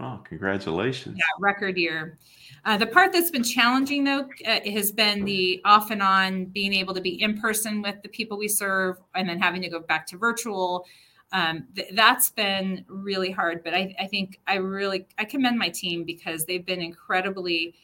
Oh 0.00 0.20
congratulations. 0.24 1.16
Yeah 1.18 1.24
record 1.40 1.76
year. 1.76 2.18
Uh, 2.64 2.76
the 2.76 2.86
part 2.86 3.12
that's 3.12 3.30
been 3.30 3.42
challenging 3.42 4.04
though 4.04 4.28
uh, 4.46 4.60
has 4.70 4.92
been 4.92 5.24
the 5.24 5.60
off 5.64 5.90
and 5.90 6.02
on 6.02 6.46
being 6.46 6.72
able 6.72 6.94
to 6.94 7.00
be 7.00 7.20
in 7.20 7.38
person 7.40 7.82
with 7.82 8.00
the 8.02 8.08
people 8.08 8.38
we 8.38 8.48
serve 8.48 8.96
and 9.14 9.28
then 9.28 9.40
having 9.40 9.62
to 9.62 9.68
go 9.68 9.80
back 9.80 10.06
to 10.06 10.16
virtual. 10.16 10.86
Um, 11.32 11.66
th- 11.74 11.88
that's 11.94 12.30
been 12.30 12.84
really 12.88 13.32
hard. 13.32 13.64
But 13.64 13.74
I, 13.74 13.94
I, 13.98 14.06
think 14.06 14.38
I 14.46 14.56
really 14.56 15.06
I 15.18 15.24
commend 15.24 15.58
my 15.58 15.68
team 15.68 16.04
because 16.04 16.44
they've 16.44 16.64
been 16.64 16.80
incredibly 16.80 17.74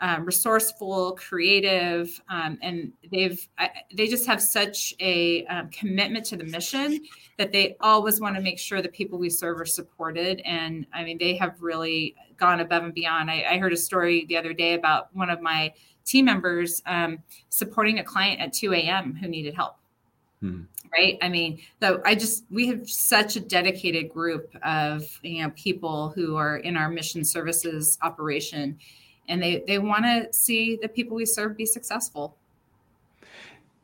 um, 0.00 0.24
resourceful, 0.24 1.12
creative, 1.12 2.20
um, 2.28 2.58
and 2.62 2.92
they've 3.10 3.48
I, 3.58 3.70
they 3.94 4.06
just 4.06 4.26
have 4.26 4.40
such 4.40 4.94
a 5.00 5.44
um, 5.46 5.70
commitment 5.70 6.24
to 6.26 6.36
the 6.36 6.44
mission 6.44 7.00
that 7.36 7.52
they 7.52 7.76
always 7.80 8.20
want 8.20 8.36
to 8.36 8.42
make 8.42 8.58
sure 8.58 8.80
the 8.80 8.88
people 8.88 9.18
we 9.18 9.30
serve 9.30 9.60
are 9.60 9.66
supported. 9.66 10.40
And 10.44 10.86
I 10.92 11.04
mean, 11.04 11.18
they 11.18 11.36
have 11.36 11.60
really 11.60 12.14
gone 12.36 12.60
above 12.60 12.84
and 12.84 12.94
beyond. 12.94 13.30
I, 13.30 13.44
I 13.50 13.58
heard 13.58 13.72
a 13.72 13.76
story 13.76 14.24
the 14.26 14.36
other 14.36 14.52
day 14.52 14.74
about 14.74 15.14
one 15.14 15.30
of 15.30 15.40
my 15.40 15.72
team 16.04 16.26
members 16.26 16.82
um, 16.86 17.18
supporting 17.48 17.98
a 17.98 18.04
client 18.04 18.40
at 18.40 18.52
2 18.52 18.72
a.m. 18.74 19.14
who 19.14 19.28
needed 19.28 19.54
help. 19.54 19.76
Hmm 20.40 20.62
right 20.92 21.18
i 21.22 21.28
mean 21.28 21.58
so 21.80 22.00
i 22.04 22.14
just 22.14 22.44
we 22.50 22.66
have 22.66 22.88
such 22.88 23.36
a 23.36 23.40
dedicated 23.40 24.08
group 24.08 24.54
of 24.62 25.04
you 25.22 25.42
know 25.42 25.50
people 25.50 26.10
who 26.10 26.36
are 26.36 26.58
in 26.58 26.76
our 26.76 26.88
mission 26.88 27.24
services 27.24 27.98
operation 28.02 28.78
and 29.28 29.42
they 29.42 29.62
they 29.66 29.78
want 29.78 30.04
to 30.04 30.32
see 30.32 30.78
the 30.80 30.88
people 30.88 31.16
we 31.16 31.26
serve 31.26 31.56
be 31.56 31.66
successful. 31.66 32.36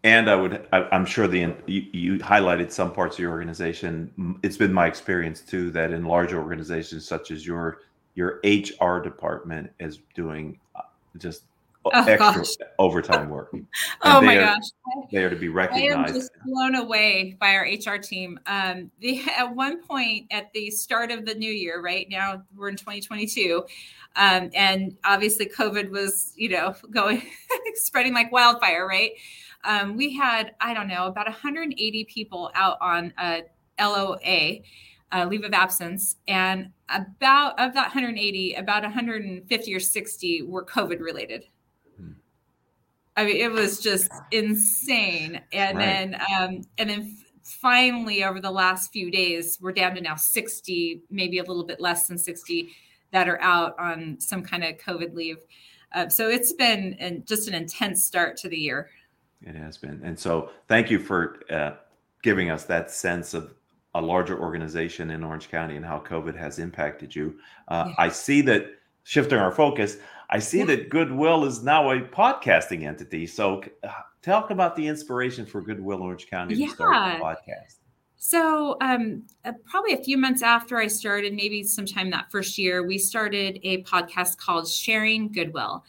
And 0.03 0.29
i 0.29 0.37
would 0.37 0.67
I, 0.73 0.87
am 0.95 1.07
sure 1.07 1.27
the 1.27 1.55
you, 1.67 1.87
you, 1.93 2.19
highlighted 2.19 2.71
some 2.71 2.93
parts 2.93 3.17
of 3.17 3.21
your 3.21 3.31
organization. 3.31 4.39
It's 4.43 4.59
been 4.59 4.73
my 4.73 4.87
experience 4.87 5.41
too 5.41 5.71
that 5.71 5.93
in 5.93 6.05
large 6.05 6.35
organizations 6.35 7.07
such 7.09 7.31
as 7.31 7.47
your 7.47 7.79
your 8.15 8.41
hr 8.81 8.99
department 8.99 9.73
is 9.81 10.01
doing 10.15 10.59
uh, 10.77 10.83
just 11.19 11.45
oh, 11.93 12.05
extra 12.05 12.17
gosh. 12.17 12.57
overtime 12.79 13.29
work. 13.29 13.55
oh 14.03 14.21
my 14.21 14.37
are, 14.37 14.41
gosh. 14.41 14.65
They 15.13 15.23
are 15.25 15.31
to 15.31 15.37
be 15.37 15.49
recognized. 15.49 15.97
I 15.97 16.09
am 16.09 16.15
just 16.15 16.31
blown 16.45 16.75
away 16.77 17.37
by 17.39 17.55
our 17.55 17.65
HR 17.65 17.99
team. 17.99 18.39
Um, 18.47 18.91
they 19.01 19.23
at 19.37 19.55
one 19.55 19.83
point 19.83 20.27
at 20.31 20.53
the 20.53 20.71
start 20.71 21.11
of 21.11 21.27
the 21.27 21.35
new 21.35 21.51
year, 21.51 21.83
right 21.83 22.07
now 22.09 22.43
we're 22.55 22.69
in 22.69 22.77
2022. 22.77 23.65
Um, 24.17 24.51
and 24.55 24.97
obviously 25.05 25.47
COVID 25.47 25.91
was, 25.91 26.33
you 26.37 26.49
know, 26.51 26.75
going 26.91 27.23
spreading 27.75 28.15
like 28.15 28.33
wildfire, 28.33 28.87
right? 28.87 29.13
Um, 29.65 29.97
we 29.97 30.15
had, 30.15 30.55
I 30.61 30.75
don't 30.75 30.89
know, 30.89 31.07
about 31.07 31.27
180 31.27 32.05
people 32.05 32.51
out 32.55 32.79
on 32.81 33.13
a 33.19 33.43
LOA. 33.81 34.61
Uh, 35.13 35.27
leave 35.27 35.45
of 35.45 35.53
absence, 35.53 36.17
and 36.27 36.71
about 36.89 37.53
of 37.61 37.73
that 37.75 37.85
180, 37.85 38.55
about 38.55 38.83
150 38.83 39.75
or 39.75 39.79
60 39.79 40.43
were 40.43 40.65
COVID 40.65 40.99
related. 40.99 41.45
I 43.17 43.25
mean, 43.25 43.37
it 43.37 43.51
was 43.51 43.81
just 43.81 44.11
insane. 44.31 45.41
And 45.53 45.79
right. 45.79 45.85
then, 45.85 46.21
um, 46.37 46.63
and 46.79 46.91
then 46.91 47.17
finally, 47.43 48.25
over 48.25 48.41
the 48.41 48.51
last 48.51 48.93
few 48.93 49.11
days, 49.11 49.59
we're 49.61 49.73
down 49.73 49.95
to 49.95 50.01
now 50.01 50.17
60, 50.17 51.03
maybe 51.11 51.39
a 51.39 51.45
little 51.45 51.65
bit 51.65 51.81
less 51.81 52.09
than 52.09 52.19
60 52.19 52.71
that 53.13 53.29
are 53.29 53.41
out 53.41 53.79
on 53.79 54.17
some 54.19 54.43
kind 54.43 54.65
of 54.65 54.77
COVID 54.79 55.15
leave. 55.15 55.37
Uh, 55.93 56.09
so 56.09 56.29
it's 56.29 56.53
been 56.53 56.97
an, 56.99 57.23
just 57.25 57.47
an 57.47 57.55
intense 57.55 58.05
start 58.05 58.37
to 58.39 58.49
the 58.49 58.57
year. 58.57 58.91
It 59.43 59.55
has 59.55 59.79
been. 59.79 60.01
And 60.03 60.19
so 60.19 60.51
thank 60.67 60.91
you 60.91 60.99
for 60.99 61.41
uh, 61.51 61.73
giving 62.23 62.51
us 62.51 62.65
that 62.65 62.91
sense 62.91 63.35
of 63.35 63.55
a 63.95 64.01
larger 64.01 64.41
organization 64.41 65.11
in 65.11 65.23
Orange 65.23 65.49
County 65.49 65.77
and 65.77 65.85
how 65.85 66.01
COVID 66.01 66.37
has 66.37 66.59
impacted 66.59 67.15
you. 67.15 67.37
Uh, 67.69 67.85
yeah. 67.89 67.95
I 67.99 68.09
see 68.09 68.41
that 68.43 68.67
shifting 69.05 69.39
our 69.39 69.53
focus, 69.53 69.99
I 70.31 70.39
see 70.39 70.59
yeah. 70.59 70.67
that 70.67 70.91
Goodwill 70.91 71.45
is 71.45 71.63
now 71.63 71.91
a 71.91 72.01
podcasting 72.01 72.87
entity. 72.87 73.27
So, 73.27 73.63
uh, 73.83 73.89
talk 74.23 74.51
about 74.51 74.75
the 74.77 74.87
inspiration 74.87 75.47
for 75.47 75.61
Goodwill 75.61 76.03
Orange 76.03 76.29
County 76.29 76.55
yeah. 76.55 76.69
to 76.69 76.75
start 76.75 77.21
a 77.21 77.23
podcast. 77.23 77.77
So, 78.17 78.79
um, 78.81 79.25
uh, 79.45 79.53
probably 79.67 79.93
a 79.93 80.03
few 80.03 80.17
months 80.17 80.43
after 80.43 80.79
I 80.79 80.87
started, 80.87 81.35
maybe 81.35 81.63
sometime 81.63 82.11
that 82.11 82.31
first 82.31 82.57
year, 82.57 82.87
we 82.87 82.97
started 82.97 83.59
a 83.63 83.83
podcast 83.83 84.39
called 84.39 84.67
Sharing 84.67 85.31
Goodwill. 85.31 85.85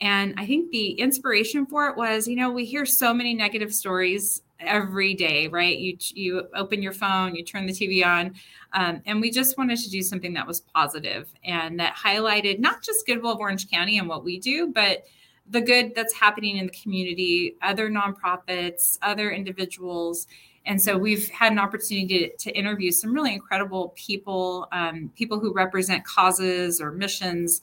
And 0.00 0.34
I 0.38 0.46
think 0.46 0.70
the 0.70 0.92
inspiration 0.92 1.66
for 1.66 1.88
it 1.88 1.96
was, 1.96 2.26
you 2.26 2.36
know, 2.36 2.50
we 2.50 2.64
hear 2.64 2.86
so 2.86 3.12
many 3.12 3.34
negative 3.34 3.72
stories 3.72 4.42
every 4.64 5.14
day, 5.14 5.48
right? 5.48 5.76
You 5.76 5.96
you 6.12 6.48
open 6.54 6.82
your 6.82 6.92
phone, 6.92 7.34
you 7.34 7.44
turn 7.44 7.66
the 7.66 7.72
TV 7.72 8.04
on, 8.04 8.34
um, 8.72 9.02
and 9.06 9.20
we 9.20 9.30
just 9.30 9.56
wanted 9.58 9.78
to 9.78 9.90
do 9.90 10.02
something 10.02 10.34
that 10.34 10.46
was 10.46 10.60
positive 10.60 11.28
and 11.44 11.78
that 11.80 11.96
highlighted 11.96 12.58
not 12.58 12.82
just 12.82 13.06
Goodwill 13.06 13.32
of 13.32 13.40
Orange 13.40 13.70
County 13.70 13.98
and 13.98 14.08
what 14.08 14.24
we 14.24 14.38
do, 14.38 14.68
but 14.68 15.04
the 15.48 15.60
good 15.60 15.94
that's 15.94 16.14
happening 16.14 16.56
in 16.56 16.66
the 16.66 16.72
community, 16.72 17.56
other 17.62 17.90
nonprofits, 17.90 18.98
other 19.02 19.30
individuals. 19.30 20.26
And 20.66 20.80
so 20.80 20.96
we've 20.96 21.28
had 21.28 21.52
an 21.52 21.58
opportunity 21.58 22.30
to, 22.30 22.36
to 22.36 22.56
interview 22.56 22.90
some 22.90 23.12
really 23.12 23.34
incredible 23.34 23.92
people, 23.96 24.66
um, 24.72 25.10
people 25.14 25.38
who 25.38 25.52
represent 25.52 26.04
causes 26.04 26.80
or 26.80 26.90
missions. 26.90 27.60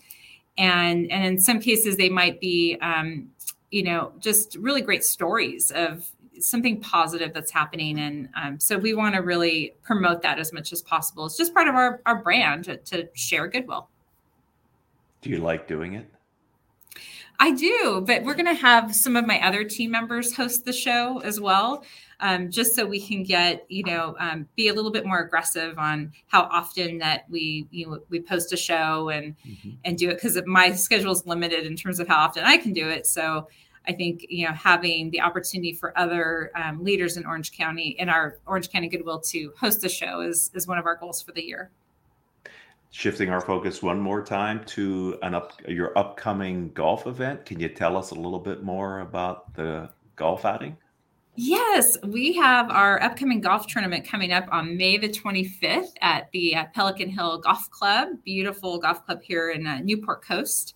And, 0.58 1.12
and 1.12 1.26
in 1.26 1.40
some 1.40 1.60
cases, 1.60 1.98
they 1.98 2.10
might 2.10 2.40
be, 2.40 2.78
um, 2.82 3.30
you 3.72 3.84
know, 3.84 4.12
just 4.20 4.56
really 4.58 4.82
great 4.82 5.04
stories 5.04 5.72
of 5.72 6.12
something 6.42 6.80
positive 6.82 7.34
that's 7.34 7.52
happening 7.52 8.00
and 8.00 8.30
um, 8.36 8.60
so 8.60 8.78
we 8.78 8.94
want 8.94 9.16
to 9.16 9.22
really 9.22 9.74
promote 9.84 10.22
that 10.22 10.40
as 10.40 10.54
much 10.54 10.72
as 10.74 10.82
possible. 10.82 11.26
It's 11.26 11.38
just 11.38 11.54
part 11.54 11.68
of 11.68 11.76
our, 11.76 12.02
our 12.06 12.22
brand 12.22 12.66
to, 12.66 12.78
to 12.78 13.08
share 13.14 13.48
goodwill. 13.48 13.90
Do 15.22 15.30
you 15.30 15.38
like 15.38 15.68
doing 15.68 15.94
it? 15.94 16.10
I 17.40 17.52
do 17.52 18.04
but 18.06 18.24
we're 18.24 18.36
going 18.36 18.46
to 18.46 18.54
have 18.54 18.96
some 18.96 19.16
of 19.16 19.26
my 19.26 19.44
other 19.46 19.64
team 19.64 19.90
members 19.90 20.36
host 20.36 20.64
the 20.64 20.72
show 20.72 21.20
as 21.24 21.40
well 21.40 21.84
um, 22.20 22.52
just 22.52 22.76
so 22.76 22.86
we 22.86 23.02
can 23.02 23.24
get 23.24 23.66
you 23.68 23.84
know 23.84 24.16
um, 24.20 24.48
be 24.56 24.68
a 24.68 24.74
little 24.74 24.92
bit 24.92 25.06
more 25.06 25.20
aggressive 25.20 25.78
on 25.80 26.12
how 26.28 26.44
often 26.44 27.00
that 27.00 27.26
we 27.30 27.68
you 27.72 27.88
know 27.88 28.00
we 28.10 28.22
post 28.22 28.54
a 28.54 28.58
show 28.58 29.10
and 29.10 29.36
mm-hmm. 29.46 29.72
and 29.86 29.98
do 29.98 30.10
it 30.10 30.16
because 30.16 30.40
my 30.46 30.72
schedule 30.72 31.12
is 31.12 31.26
limited 31.26 31.66
in 31.66 31.76
terms 31.76 32.00
of 32.00 32.08
how 32.08 32.18
often 32.18 32.44
i 32.44 32.58
can 32.58 32.74
do 32.74 32.88
it 32.88 33.08
so 33.08 33.48
I 33.88 33.94
think 33.94 34.26
you 34.30 34.48
know 34.48 34.54
having 34.54 35.10
the 35.12 35.22
opportunity 35.22 35.74
for 35.74 35.98
other 35.98 36.52
um, 36.56 36.84
leaders 36.84 37.18
in 37.18 37.26
Orange 37.26 37.52
County 37.52 37.96
in 38.00 38.10
our 38.10 38.38
Orange 38.46 38.72
County 38.72 38.88
Goodwill 38.88 39.20
to 39.22 39.54
host 39.60 39.82
the 39.82 39.90
show 39.90 40.22
is 40.22 40.52
is 40.54 40.68
one 40.68 40.78
of 40.78 40.86
our 40.86 40.96
goals 40.96 41.22
for 41.22 41.32
the 41.32 41.44
year. 41.44 41.72
Shifting 42.92 43.30
our 43.30 43.42
focus 43.42 43.82
one 43.82 44.00
more 44.00 44.22
time 44.22 44.64
to 44.66 45.18
an 45.22 45.34
up 45.34 45.54
your 45.68 45.98
upcoming 45.98 46.72
golf 46.74 47.08
event. 47.08 47.46
Can 47.46 47.60
you 47.60 47.70
tell 47.70 47.98
us 47.98 48.12
a 48.12 48.16
little 48.16 48.40
bit 48.40 48.64
more 48.64 49.00
about 49.00 49.54
the 49.56 49.90
golf 50.16 50.46
outing? 50.46 50.78
Yes, 51.36 51.98
we 52.04 52.34
have 52.34 52.70
our 52.70 53.02
upcoming 53.02 53.40
golf 53.40 53.66
tournament 53.66 54.06
coming 54.06 54.34
up 54.34 54.48
on 54.52 54.76
May 54.76 54.98
the 54.98 55.08
25th 55.08 55.94
at 56.02 56.30
the 56.34 56.58
uh, 56.58 56.66
Pelican 56.76 57.10
Hill 57.10 57.40
Golf 57.40 57.70
Club, 57.72 58.10
beautiful 58.26 58.78
golf 58.78 59.06
club 59.06 59.22
here 59.24 59.52
in 59.52 59.66
uh, 59.66 59.80
Newport 59.80 60.26
Coast. 60.26 60.74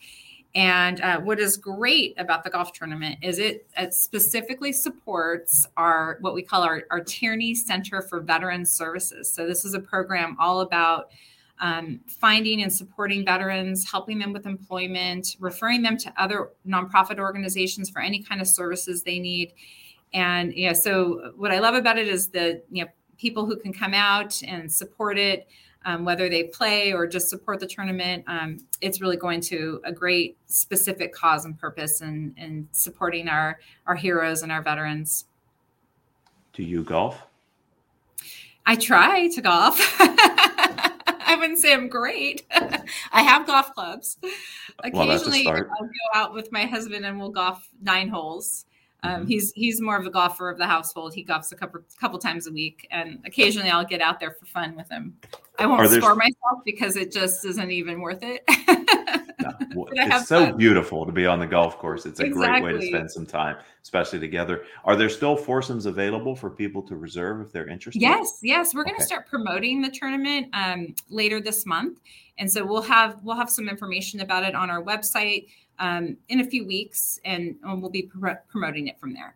And 0.55 1.01
uh, 1.01 1.19
what 1.19 1.37
is 1.37 1.57
great 1.57 2.15
about 2.17 2.45
the 2.45 2.49
golf 2.49 2.71
tournament 2.71 3.19
is 3.21 3.39
it, 3.39 3.67
it, 3.77 3.93
specifically 3.93 4.71
supports 4.71 5.67
our 5.75 6.17
what 6.21 6.33
we 6.33 6.41
call 6.41 6.63
our, 6.63 6.83
our 6.91 7.03
Tierney 7.03 7.53
Center 7.53 8.01
for 8.01 8.21
Veteran 8.21 8.65
Services. 8.65 9.29
So 9.29 9.45
this 9.45 9.65
is 9.65 9.73
a 9.73 9.81
program 9.81 10.37
all 10.39 10.61
about 10.61 11.11
um, 11.59 11.99
finding 12.07 12.63
and 12.63 12.71
supporting 12.71 13.25
veterans, 13.25 13.89
helping 13.89 14.17
them 14.17 14.31
with 14.31 14.45
employment, 14.45 15.35
referring 15.39 15.81
them 15.81 15.97
to 15.97 16.13
other 16.17 16.51
nonprofit 16.65 17.19
organizations 17.19 17.89
for 17.89 18.01
any 18.01 18.23
kind 18.23 18.39
of 18.39 18.47
services 18.47 19.03
they 19.03 19.19
need. 19.19 19.51
And 20.13 20.53
yeah, 20.53 20.71
so 20.71 21.33
what 21.35 21.51
I 21.51 21.59
love 21.59 21.75
about 21.75 21.97
it 21.97 22.07
is 22.07 22.29
the 22.29 22.61
you 22.71 22.85
know 22.85 22.89
people 23.17 23.45
who 23.45 23.57
can 23.57 23.73
come 23.73 23.93
out 23.93 24.41
and 24.43 24.71
support 24.71 25.17
it 25.17 25.47
um, 25.85 26.03
whether 26.03 26.27
they 26.29 26.43
play 26.43 26.93
or 26.93 27.07
just 27.07 27.29
support 27.29 27.59
the 27.59 27.67
tournament. 27.67 28.23
Um, 28.27 28.57
it's 28.81 28.99
really 28.99 29.17
going 29.17 29.39
to 29.41 29.79
a 29.85 29.91
great 29.91 30.37
specific 30.47 31.13
cause 31.13 31.45
and 31.45 31.57
purpose 31.57 32.01
and, 32.01 32.33
and 32.37 32.67
supporting 32.71 33.29
our, 33.29 33.59
our 33.85 33.95
heroes 33.95 34.41
and 34.41 34.51
our 34.51 34.61
veterans. 34.61 35.25
Do 36.53 36.63
you 36.63 36.83
golf? 36.83 37.21
I 38.65 38.75
try 38.75 39.27
to 39.29 39.41
golf. 39.41 39.79
I 39.99 41.35
wouldn't 41.37 41.59
say 41.59 41.73
I'm 41.73 41.87
great. 41.87 42.45
I 43.11 43.21
have 43.21 43.45
golf 43.45 43.73
clubs. 43.75 44.17
Occasionally, 44.83 45.45
well, 45.45 45.55
I'll 45.55 45.85
go 45.85 45.91
out 46.13 46.33
with 46.33 46.51
my 46.51 46.63
husband 46.63 47.05
and 47.05 47.19
we'll 47.19 47.29
golf 47.29 47.67
nine 47.81 48.09
holes. 48.09 48.65
Um, 49.05 49.21
mm-hmm. 49.21 49.27
He's 49.27 49.51
he's 49.53 49.81
more 49.81 49.97
of 49.97 50.05
a 50.05 50.09
golfer 50.09 50.49
of 50.49 50.57
the 50.57 50.65
household. 50.65 51.13
He 51.13 51.23
golfs 51.23 51.51
a 51.51 51.55
couple 51.55 51.81
couple 51.99 52.17
times 52.17 52.47
a 52.47 52.51
week, 52.51 52.87
and 52.91 53.19
occasionally 53.25 53.69
I'll 53.69 53.85
get 53.85 54.01
out 54.01 54.19
there 54.19 54.31
for 54.31 54.45
fun 54.45 54.75
with 54.75 54.89
him. 54.89 55.15
I 55.59 55.67
won't 55.67 55.89
score 55.89 56.15
myself 56.15 56.63
because 56.65 56.95
it 56.97 57.11
just 57.11 57.45
isn't 57.45 57.71
even 57.71 58.01
worth 58.01 58.23
it. 58.23 58.43
it's 58.47 60.27
so 60.27 60.47
fun. 60.47 60.57
beautiful 60.57 61.05
to 61.05 61.11
be 61.11 61.25
on 61.25 61.39
the 61.39 61.45
golf 61.45 61.77
course. 61.77 62.05
It's 62.05 62.19
a 62.19 62.25
exactly. 62.25 62.61
great 62.61 62.75
way 62.75 62.81
to 62.81 62.87
spend 62.87 63.11
some 63.11 63.25
time, 63.25 63.57
especially 63.83 64.19
together. 64.19 64.63
Are 64.83 64.95
there 64.95 65.09
still 65.09 65.35
foursomes 65.35 65.85
available 65.85 66.35
for 66.35 66.49
people 66.49 66.81
to 66.83 66.95
reserve 66.95 67.41
if 67.41 67.51
they're 67.51 67.67
interested? 67.69 68.01
Yes, 68.01 68.39
yes. 68.41 68.73
We're 68.73 68.85
going 68.85 68.97
to 68.97 69.03
start 69.03 69.27
promoting 69.27 69.81
the 69.81 69.91
tournament 69.91 70.47
um, 70.53 70.95
later 71.09 71.39
this 71.39 71.65
month, 71.65 71.99
and 72.37 72.51
so 72.51 72.65
we'll 72.65 72.81
have 72.81 73.19
we'll 73.23 73.37
have 73.37 73.49
some 73.49 73.69
information 73.69 74.21
about 74.21 74.43
it 74.43 74.55
on 74.55 74.69
our 74.69 74.83
website 74.83 75.47
um, 75.79 76.17
in 76.29 76.41
a 76.41 76.45
few 76.45 76.65
weeks, 76.65 77.19
and, 77.25 77.55
and 77.63 77.81
we'll 77.81 77.91
be 77.91 78.03
pr- 78.03 78.41
promoting 78.49 78.87
it 78.87 78.99
from 78.99 79.13
there. 79.13 79.35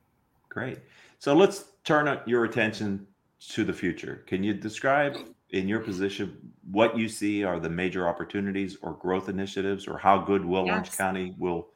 Great. 0.50 0.80
So 1.20 1.34
let's 1.34 1.66
turn 1.84 2.20
your 2.26 2.46
attention 2.46 3.06
to 3.50 3.64
the 3.64 3.74
future. 3.74 4.24
Can 4.28 4.44
you 4.44 4.54
describe 4.54 5.18
in 5.52 5.68
your 5.68 5.80
position 5.80 6.38
what 6.72 6.98
you 6.98 7.10
see 7.10 7.44
are 7.44 7.60
the 7.60 7.70
major 7.70 8.08
opportunities 8.08 8.78
or 8.82 8.94
growth 8.94 9.30
initiatives 9.30 9.88
or 9.88 9.98
how 9.98 10.20
Goodwill 10.20 10.66
yes. 10.66 10.72
Orange 10.72 10.92
County 10.98 11.36
will 11.38 11.68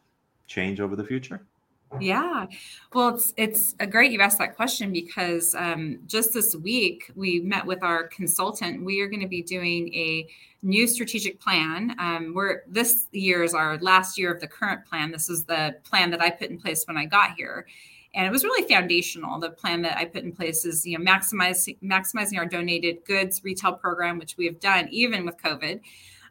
change 0.47 0.79
over 0.79 0.95
the 0.95 1.03
future? 1.03 1.41
Yeah, 1.99 2.47
well, 2.93 3.15
it's 3.15 3.33
it's 3.37 3.75
a 3.79 3.85
great 3.85 4.11
you 4.11 4.19
asked 4.21 4.39
that 4.39 4.55
question 4.55 4.91
because 4.91 5.53
um, 5.55 5.99
just 6.07 6.33
this 6.33 6.55
week 6.55 7.11
we 7.15 7.39
met 7.39 7.65
with 7.65 7.83
our 7.83 8.07
consultant. 8.07 8.83
We 8.83 8.99
are 9.01 9.07
going 9.07 9.21
to 9.21 9.27
be 9.27 9.43
doing 9.43 9.93
a 9.93 10.27
new 10.63 10.87
strategic 10.87 11.39
plan. 11.39 11.95
Um, 11.99 12.33
we're 12.35 12.63
this 12.67 13.07
year 13.11 13.43
is 13.43 13.53
our 13.53 13.77
last 13.77 14.17
year 14.17 14.33
of 14.33 14.41
the 14.41 14.47
current 14.47 14.85
plan. 14.85 15.11
This 15.11 15.29
is 15.29 15.45
the 15.45 15.75
plan 15.83 16.09
that 16.11 16.21
I 16.21 16.31
put 16.31 16.49
in 16.49 16.57
place 16.57 16.83
when 16.87 16.97
I 16.97 17.05
got 17.05 17.35
here, 17.37 17.67
and 18.15 18.25
it 18.25 18.31
was 18.31 18.43
really 18.43 18.67
foundational. 18.67 19.39
The 19.39 19.51
plan 19.51 19.83
that 19.83 19.97
I 19.97 20.05
put 20.05 20.23
in 20.23 20.31
place 20.31 20.65
is 20.65 20.85
you 20.85 20.97
know 20.97 21.05
maximizing 21.05 21.77
maximizing 21.83 22.37
our 22.37 22.45
donated 22.45 23.05
goods 23.05 23.43
retail 23.43 23.73
program, 23.73 24.17
which 24.17 24.35
we 24.35 24.45
have 24.45 24.59
done 24.59 24.87
even 24.89 25.25
with 25.25 25.37
COVID. 25.37 25.79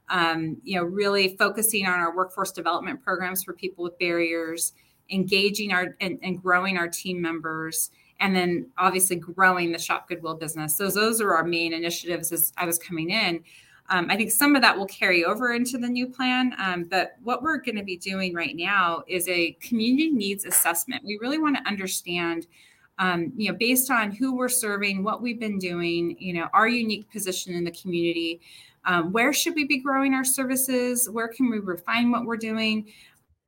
Um, 0.08 0.58
you 0.64 0.76
know, 0.76 0.84
really 0.84 1.36
focusing 1.36 1.86
on 1.86 2.00
our 2.00 2.14
workforce 2.14 2.50
development 2.50 3.02
programs 3.02 3.44
for 3.44 3.54
people 3.54 3.84
with 3.84 3.98
barriers, 3.98 4.72
engaging 5.12 5.72
our 5.72 5.96
and, 6.00 6.18
and 6.22 6.42
growing 6.42 6.78
our 6.78 6.88
team 6.88 7.20
members, 7.20 7.90
and 8.20 8.34
then 8.34 8.66
obviously 8.78 9.16
growing 9.16 9.70
the 9.70 9.78
shop 9.78 10.08
goodwill 10.08 10.34
business. 10.34 10.76
So 10.76 10.90
those 10.90 11.20
are 11.20 11.34
our 11.34 11.44
main 11.44 11.72
initiatives 11.72 12.32
as 12.32 12.52
I 12.56 12.64
was 12.64 12.78
coming 12.78 13.10
in. 13.10 13.44
Um, 13.90 14.06
I 14.10 14.16
think 14.16 14.30
some 14.30 14.56
of 14.56 14.62
that 14.62 14.78
will 14.78 14.86
carry 14.86 15.24
over 15.24 15.52
into 15.52 15.76
the 15.76 15.88
new 15.88 16.06
plan. 16.06 16.54
Um, 16.58 16.84
but 16.84 17.16
what 17.22 17.42
we're 17.42 17.58
going 17.58 17.76
to 17.76 17.82
be 17.82 17.96
doing 17.96 18.32
right 18.32 18.56
now 18.56 19.02
is 19.06 19.28
a 19.28 19.52
community 19.60 20.10
needs 20.10 20.46
assessment. 20.46 21.04
We 21.04 21.18
really 21.20 21.38
want 21.38 21.56
to 21.56 21.68
understand, 21.68 22.46
um, 22.98 23.32
you 23.36 23.50
know, 23.50 23.58
based 23.58 23.90
on 23.90 24.12
who 24.12 24.34
we're 24.34 24.48
serving, 24.48 25.02
what 25.02 25.20
we've 25.20 25.40
been 25.40 25.58
doing, 25.58 26.16
you 26.18 26.32
know, 26.32 26.48
our 26.54 26.68
unique 26.68 27.10
position 27.10 27.54
in 27.54 27.64
the 27.64 27.72
community. 27.72 28.40
Um, 28.84 29.12
where 29.12 29.32
should 29.32 29.54
we 29.54 29.64
be 29.64 29.78
growing 29.78 30.14
our 30.14 30.24
services? 30.24 31.08
Where 31.10 31.28
can 31.28 31.50
we 31.50 31.58
refine 31.58 32.10
what 32.10 32.24
we're 32.24 32.36
doing? 32.36 32.86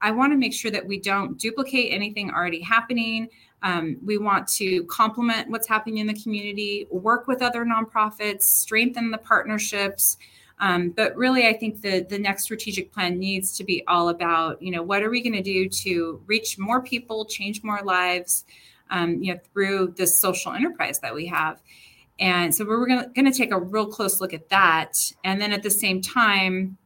I 0.05 0.11
want 0.11 0.35
to 0.35 0.37
make 0.37 0.53
sure 0.53 0.71
that 0.71 0.87
we 0.87 1.01
don't 1.01 1.39
duplicate 1.39 1.91
anything 1.91 2.31
already 2.31 2.61
happening. 2.61 3.31
Um, 3.63 3.97
we 4.05 4.19
want 4.19 4.47
to 4.59 4.85
complement 4.85 5.49
what's 5.49 5.67
happening 5.67 5.97
in 5.97 6.07
the 6.07 6.23
community, 6.23 6.87
work 6.91 7.27
with 7.27 7.41
other 7.41 7.65
nonprofits, 7.65 8.43
strengthen 8.43 9.11
the 9.11 9.17
partnerships. 9.17 10.19
Um, 10.59 10.91
but 10.91 11.17
really, 11.17 11.49
I 11.49 11.55
think 11.55 11.81
the 11.81 12.07
the 12.09 12.19
next 12.19 12.43
strategic 12.43 12.93
plan 12.93 13.19
needs 13.19 13.57
to 13.57 13.65
be 13.65 13.83
all 13.89 14.11
about, 14.11 14.61
you 14.61 14.71
know, 14.71 14.83
what 14.83 15.03
are 15.03 15.09
we 15.09 15.23
going 15.23 15.43
to 15.43 15.43
do 15.43 15.71
to 15.85 16.23
reach 16.27 16.59
more 16.59 16.83
people, 16.83 17.25
change 17.25 17.65
more 17.65 17.81
lives, 17.83 18.45
um, 18.91 19.23
you 19.23 19.33
know, 19.33 19.41
through 19.53 19.95
this 19.97 20.21
social 20.21 20.53
enterprise 20.53 21.01
that 21.01 21.15
we 21.15 21.27
have. 21.27 21.63
And 22.21 22.55
so 22.55 22.67
we're 22.67 22.87
going 22.87 23.33
to 23.33 23.33
take 23.33 23.53
a 23.53 23.59
real 23.59 23.87
close 23.87 24.21
look 24.21 24.35
at 24.35 24.51
that, 24.51 24.93
and 25.25 25.41
then 25.41 25.53
at 25.53 25.63
the 25.63 25.71
same 25.71 26.03
time, 26.03 26.77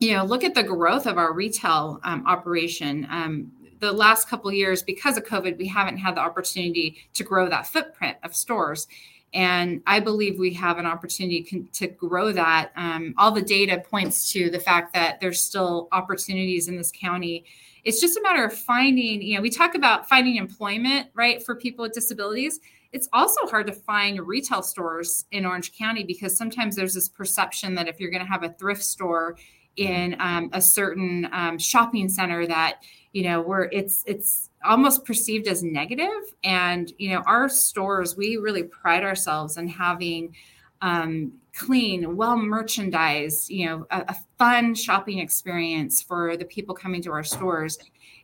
you 0.00 0.14
know, 0.14 0.24
look 0.24 0.44
at 0.44 0.54
the 0.54 0.62
growth 0.62 1.06
of 1.06 1.18
our 1.18 1.32
retail 1.32 2.00
um, 2.04 2.26
operation. 2.26 3.06
Um, 3.10 3.52
the 3.80 3.92
last 3.92 4.28
couple 4.28 4.52
years 4.52 4.82
because 4.82 5.16
of 5.16 5.24
covid 5.24 5.56
we 5.56 5.66
haven't 5.66 5.98
had 5.98 6.16
the 6.16 6.20
opportunity 6.20 6.96
to 7.14 7.22
grow 7.22 7.48
that 7.48 7.66
footprint 7.66 8.16
of 8.22 8.34
stores. 8.34 8.86
And 9.34 9.82
i 9.86 10.00
believe 10.00 10.38
we 10.38 10.52
have 10.54 10.78
an 10.78 10.86
opportunity 10.86 11.68
to 11.72 11.86
grow 11.86 12.32
that. 12.32 12.72
Um, 12.76 13.14
all 13.18 13.30
the 13.30 13.42
data 13.42 13.82
points 13.88 14.32
to 14.32 14.50
the 14.50 14.60
fact 14.60 14.94
that 14.94 15.20
there's 15.20 15.40
still 15.40 15.88
opportunities 15.92 16.68
in 16.68 16.76
this 16.76 16.92
county. 16.92 17.44
It's 17.84 18.00
just 18.00 18.18
a 18.18 18.22
matter 18.22 18.44
of 18.44 18.52
finding 18.52 19.22
you 19.22 19.36
know 19.36 19.42
we 19.42 19.50
talk 19.50 19.74
about 19.74 20.08
finding 20.08 20.36
employment 20.36 21.08
right 21.14 21.42
for 21.42 21.54
people 21.54 21.82
with 21.84 21.92
disabilities. 21.92 22.60
It's 22.90 23.08
also 23.12 23.46
hard 23.46 23.66
to 23.66 23.74
find 23.74 24.26
retail 24.26 24.62
stores 24.62 25.26
in 25.30 25.44
orange 25.44 25.76
county 25.76 26.04
because 26.04 26.34
sometimes 26.34 26.74
there's 26.74 26.94
this 26.94 27.08
perception 27.08 27.74
that 27.74 27.86
if 27.86 28.00
you're 28.00 28.10
going 28.10 28.24
to 28.24 28.32
have 28.32 28.44
a 28.44 28.48
thrift 28.54 28.82
store 28.82 29.36
in 29.78 30.16
um, 30.18 30.50
a 30.52 30.60
certain 30.60 31.28
um, 31.32 31.58
shopping 31.58 32.08
center 32.08 32.46
that 32.46 32.82
you 33.12 33.22
know 33.22 33.40
where 33.40 33.70
it's 33.72 34.02
it's 34.06 34.50
almost 34.64 35.04
perceived 35.04 35.46
as 35.46 35.62
negative. 35.62 36.34
And 36.44 36.92
you 36.98 37.10
know 37.10 37.22
our 37.26 37.48
stores 37.48 38.16
we 38.16 38.36
really 38.36 38.64
pride 38.64 39.04
ourselves 39.04 39.56
in 39.56 39.68
having 39.68 40.34
um, 40.82 41.32
clean 41.54 42.16
well 42.16 42.36
merchandised 42.36 43.50
you 43.50 43.66
know 43.66 43.86
a, 43.90 44.04
a, 44.08 44.16
fun 44.38 44.72
shopping 44.76 45.18
experience 45.18 46.00
for 46.00 46.36
the 46.36 46.44
people 46.44 46.74
coming 46.74 47.02
to 47.02 47.10
our 47.10 47.24
stores. 47.24 47.78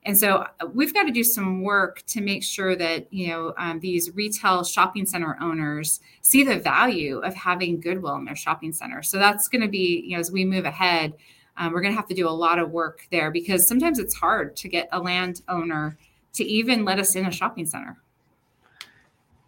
And 0.06 0.16
so 0.16 0.46
uh, 0.60 0.66
we've 0.72 0.92
got 0.92 1.04
to 1.04 1.10
do 1.10 1.24
some 1.24 1.62
work 1.62 2.02
to 2.08 2.20
make 2.20 2.42
sure 2.42 2.76
that 2.76 3.12
you 3.12 3.28
know 3.28 3.54
um, 3.58 3.78
these 3.78 4.10
retail 4.14 4.64
shopping 4.64 5.06
center 5.06 5.36
owners 5.40 6.00
see 6.20 6.42
the 6.42 6.58
value 6.58 7.18
of 7.18 7.34
having 7.34 7.80
goodwill 7.80 8.16
in 8.16 8.24
their 8.24 8.36
shopping 8.36 8.72
center. 8.72 9.02
So 9.02 9.18
that's 9.18 9.46
going 9.46 9.62
to 9.62 9.68
be 9.68 10.02
you 10.06 10.16
know 10.16 10.20
as 10.20 10.32
we 10.32 10.44
move 10.44 10.64
ahead 10.64 11.14
um, 11.56 11.72
we're 11.72 11.80
going 11.80 11.92
to 11.92 11.96
have 11.96 12.08
to 12.08 12.14
do 12.14 12.28
a 12.28 12.30
lot 12.30 12.58
of 12.58 12.70
work 12.70 13.06
there 13.10 13.30
because 13.30 13.66
sometimes 13.66 13.98
it's 13.98 14.14
hard 14.14 14.56
to 14.56 14.68
get 14.68 14.88
a 14.92 15.00
landowner 15.00 15.96
to 16.34 16.44
even 16.44 16.84
let 16.84 16.98
us 16.98 17.14
in 17.14 17.26
a 17.26 17.30
shopping 17.30 17.66
center. 17.66 17.96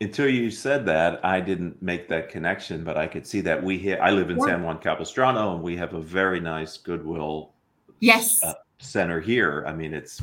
Until 0.01 0.29
you 0.29 0.51
said 0.51 0.85
that, 0.87 1.25
I 1.25 1.41
didn't 1.41 1.81
make 1.83 2.07
that 2.09 2.29
connection, 2.29 2.85
but 2.85 2.99
I 2.99 3.07
could 3.07 3.27
see 3.27 3.41
that 3.41 3.63
we 3.63 3.79
hit. 3.79 3.99
I 3.99 4.11
live 4.11 4.29
in 4.29 4.39
San 4.41 4.63
Juan 4.63 4.79
Capistrano, 4.79 5.55
and 5.55 5.63
we 5.63 5.75
have 5.77 5.95
a 5.95 6.01
very 6.01 6.39
nice 6.39 6.77
Goodwill 6.77 7.53
yes 8.01 8.43
uh, 8.45 8.53
center 8.79 9.21
here. 9.21 9.65
I 9.67 9.73
mean, 9.73 9.95
it's 9.95 10.21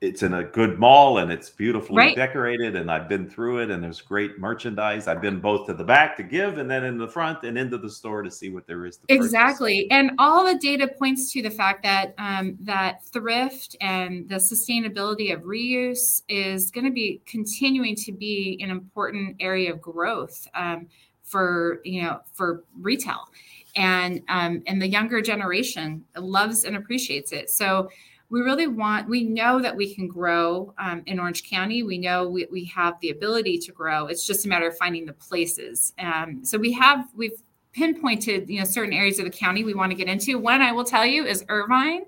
it's 0.00 0.22
in 0.22 0.34
a 0.34 0.44
good 0.44 0.78
mall 0.78 1.18
and 1.18 1.32
it's 1.32 1.50
beautifully 1.50 1.96
right. 1.96 2.16
decorated 2.16 2.76
and 2.76 2.90
I've 2.90 3.08
been 3.08 3.28
through 3.28 3.58
it 3.58 3.70
and 3.70 3.82
there's 3.82 4.00
great 4.00 4.38
merchandise. 4.38 5.08
I've 5.08 5.20
been 5.20 5.40
both 5.40 5.66
to 5.66 5.74
the 5.74 5.82
back 5.82 6.16
to 6.18 6.22
give 6.22 6.58
and 6.58 6.70
then 6.70 6.84
in 6.84 6.98
the 6.98 7.08
front 7.08 7.42
and 7.42 7.58
into 7.58 7.78
the 7.78 7.90
store 7.90 8.22
to 8.22 8.30
see 8.30 8.50
what 8.50 8.66
there 8.66 8.86
is. 8.86 9.00
Exactly, 9.08 9.90
and 9.90 10.12
all 10.18 10.44
the 10.44 10.58
data 10.58 10.86
points 10.86 11.32
to 11.32 11.42
the 11.42 11.50
fact 11.50 11.82
that 11.82 12.14
um, 12.18 12.56
that 12.60 13.04
thrift 13.06 13.76
and 13.80 14.28
the 14.28 14.36
sustainability 14.36 15.34
of 15.34 15.42
reuse 15.42 16.22
is 16.28 16.70
going 16.70 16.84
to 16.84 16.92
be 16.92 17.20
continuing 17.26 17.96
to 17.96 18.12
be 18.12 18.58
an 18.62 18.70
important 18.70 19.36
area 19.40 19.72
of 19.72 19.80
growth 19.80 20.46
um, 20.54 20.86
for 21.24 21.80
you 21.84 22.02
know 22.02 22.20
for 22.32 22.62
retail, 22.80 23.28
and 23.74 24.22
um, 24.28 24.62
and 24.68 24.80
the 24.80 24.88
younger 24.88 25.20
generation 25.20 26.04
loves 26.16 26.64
and 26.64 26.76
appreciates 26.76 27.32
it. 27.32 27.50
So 27.50 27.88
we 28.30 28.40
really 28.40 28.66
want 28.66 29.08
we 29.08 29.24
know 29.24 29.60
that 29.60 29.74
we 29.74 29.94
can 29.94 30.06
grow 30.06 30.74
um, 30.78 31.02
in 31.06 31.18
orange 31.18 31.48
county. 31.48 31.82
We 31.82 31.98
know 31.98 32.28
we, 32.28 32.46
we 32.50 32.64
have 32.66 33.00
the 33.00 33.10
ability 33.10 33.58
to 33.58 33.72
grow. 33.72 34.06
It's 34.06 34.26
just 34.26 34.44
a 34.44 34.48
matter 34.48 34.68
of 34.68 34.76
finding 34.76 35.06
the 35.06 35.14
places. 35.14 35.94
Um, 35.98 36.44
so 36.44 36.58
we 36.58 36.72
have 36.72 37.08
we've 37.16 37.42
pinpointed 37.72 38.48
you 38.48 38.58
know 38.58 38.64
certain 38.64 38.92
areas 38.92 39.18
of 39.18 39.24
the 39.24 39.30
county 39.30 39.64
we 39.64 39.74
want 39.74 39.90
to 39.90 39.96
get 39.96 40.08
into. 40.08 40.38
One 40.38 40.60
i 40.60 40.72
will 40.72 40.84
tell 40.84 41.06
you 41.06 41.24
is 41.24 41.44
irvine. 41.48 42.02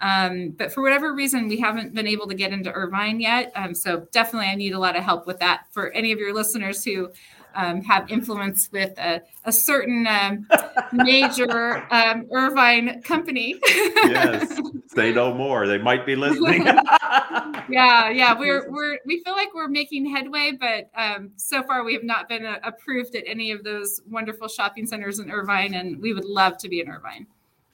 Um, 0.00 0.50
but 0.50 0.72
for 0.72 0.82
whatever 0.82 1.14
reason 1.14 1.48
we 1.48 1.58
haven't 1.58 1.94
been 1.94 2.06
able 2.06 2.26
to 2.28 2.34
get 2.34 2.52
into 2.52 2.70
irvine 2.72 3.20
yet. 3.20 3.52
Um, 3.54 3.74
so 3.74 4.06
definitely 4.12 4.48
i 4.48 4.54
need 4.54 4.74
a 4.74 4.78
lot 4.78 4.96
of 4.96 5.02
help 5.02 5.26
with 5.26 5.38
that 5.40 5.66
for 5.70 5.90
any 5.92 6.12
of 6.12 6.18
your 6.18 6.34
listeners 6.34 6.84
who 6.84 7.10
um, 7.54 7.82
have 7.82 8.10
influence 8.10 8.68
with 8.72 8.96
a, 8.98 9.22
a 9.44 9.52
certain 9.52 10.06
um, 10.06 10.46
major 10.92 11.86
um, 11.92 12.26
Irvine 12.32 13.02
company. 13.02 13.56
yes, 13.64 14.60
Say 14.94 15.12
no 15.12 15.34
more. 15.34 15.66
They 15.66 15.78
might 15.78 16.06
be 16.06 16.14
listening. 16.14 16.64
yeah, 17.68 18.10
yeah. 18.10 18.38
We're 18.38 18.70
we're 18.70 18.98
we 19.04 19.22
feel 19.24 19.32
like 19.32 19.52
we're 19.52 19.68
making 19.68 20.06
headway, 20.06 20.52
but 20.58 20.88
um, 20.94 21.32
so 21.36 21.62
far 21.64 21.84
we 21.84 21.94
have 21.94 22.04
not 22.04 22.28
been 22.28 22.46
uh, 22.46 22.58
approved 22.62 23.16
at 23.16 23.24
any 23.26 23.50
of 23.50 23.64
those 23.64 24.00
wonderful 24.08 24.46
shopping 24.46 24.86
centers 24.86 25.18
in 25.18 25.30
Irvine, 25.30 25.74
and 25.74 26.00
we 26.00 26.12
would 26.12 26.24
love 26.24 26.58
to 26.58 26.68
be 26.68 26.80
in 26.80 26.88
Irvine. 26.88 27.26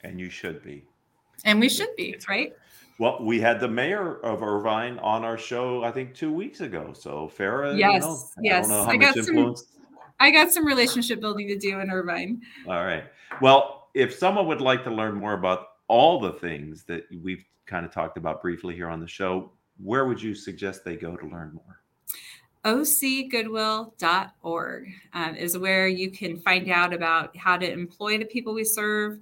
And 0.02 0.18
you 0.18 0.30
should 0.30 0.62
be. 0.64 0.84
And 1.44 1.60
we 1.60 1.68
should 1.68 1.94
be, 1.96 2.16
right? 2.28 2.54
Well, 3.00 3.18
we 3.22 3.40
had 3.40 3.58
the 3.60 3.68
mayor 3.68 4.18
of 4.18 4.42
Irvine 4.42 4.98
on 4.98 5.24
our 5.24 5.38
show, 5.38 5.82
I 5.82 5.90
think, 5.90 6.14
two 6.14 6.30
weeks 6.30 6.60
ago. 6.60 6.92
So 6.92 7.32
Farrah, 7.34 7.78
yes, 7.78 8.02
you 8.02 8.08
know, 8.10 8.18
yes, 8.42 8.68
I, 8.68 8.90
I 8.90 8.98
got 8.98 9.16
influence. 9.16 9.60
some. 9.60 9.68
I 10.20 10.30
got 10.30 10.52
some 10.52 10.66
relationship 10.66 11.18
building 11.18 11.48
to 11.48 11.56
do 11.56 11.80
in 11.80 11.90
Irvine. 11.90 12.42
All 12.66 12.84
right. 12.84 13.04
Well, 13.40 13.88
if 13.94 14.12
someone 14.12 14.46
would 14.48 14.60
like 14.60 14.84
to 14.84 14.90
learn 14.90 15.14
more 15.14 15.32
about 15.32 15.68
all 15.88 16.20
the 16.20 16.32
things 16.32 16.84
that 16.84 17.04
we've 17.22 17.42
kind 17.64 17.86
of 17.86 17.92
talked 17.92 18.18
about 18.18 18.42
briefly 18.42 18.74
here 18.74 18.90
on 18.90 19.00
the 19.00 19.08
show, 19.08 19.50
where 19.82 20.04
would 20.04 20.20
you 20.20 20.34
suggest 20.34 20.84
they 20.84 20.96
go 20.96 21.16
to 21.16 21.26
learn 21.26 21.54
more? 21.54 21.80
ocgoodwill.org 22.66 24.92
um, 25.14 25.36
is 25.36 25.56
where 25.56 25.88
you 25.88 26.10
can 26.10 26.36
find 26.36 26.70
out 26.70 26.92
about 26.92 27.34
how 27.34 27.56
to 27.56 27.72
employ 27.72 28.18
the 28.18 28.26
people 28.26 28.52
we 28.52 28.62
serve, 28.62 29.20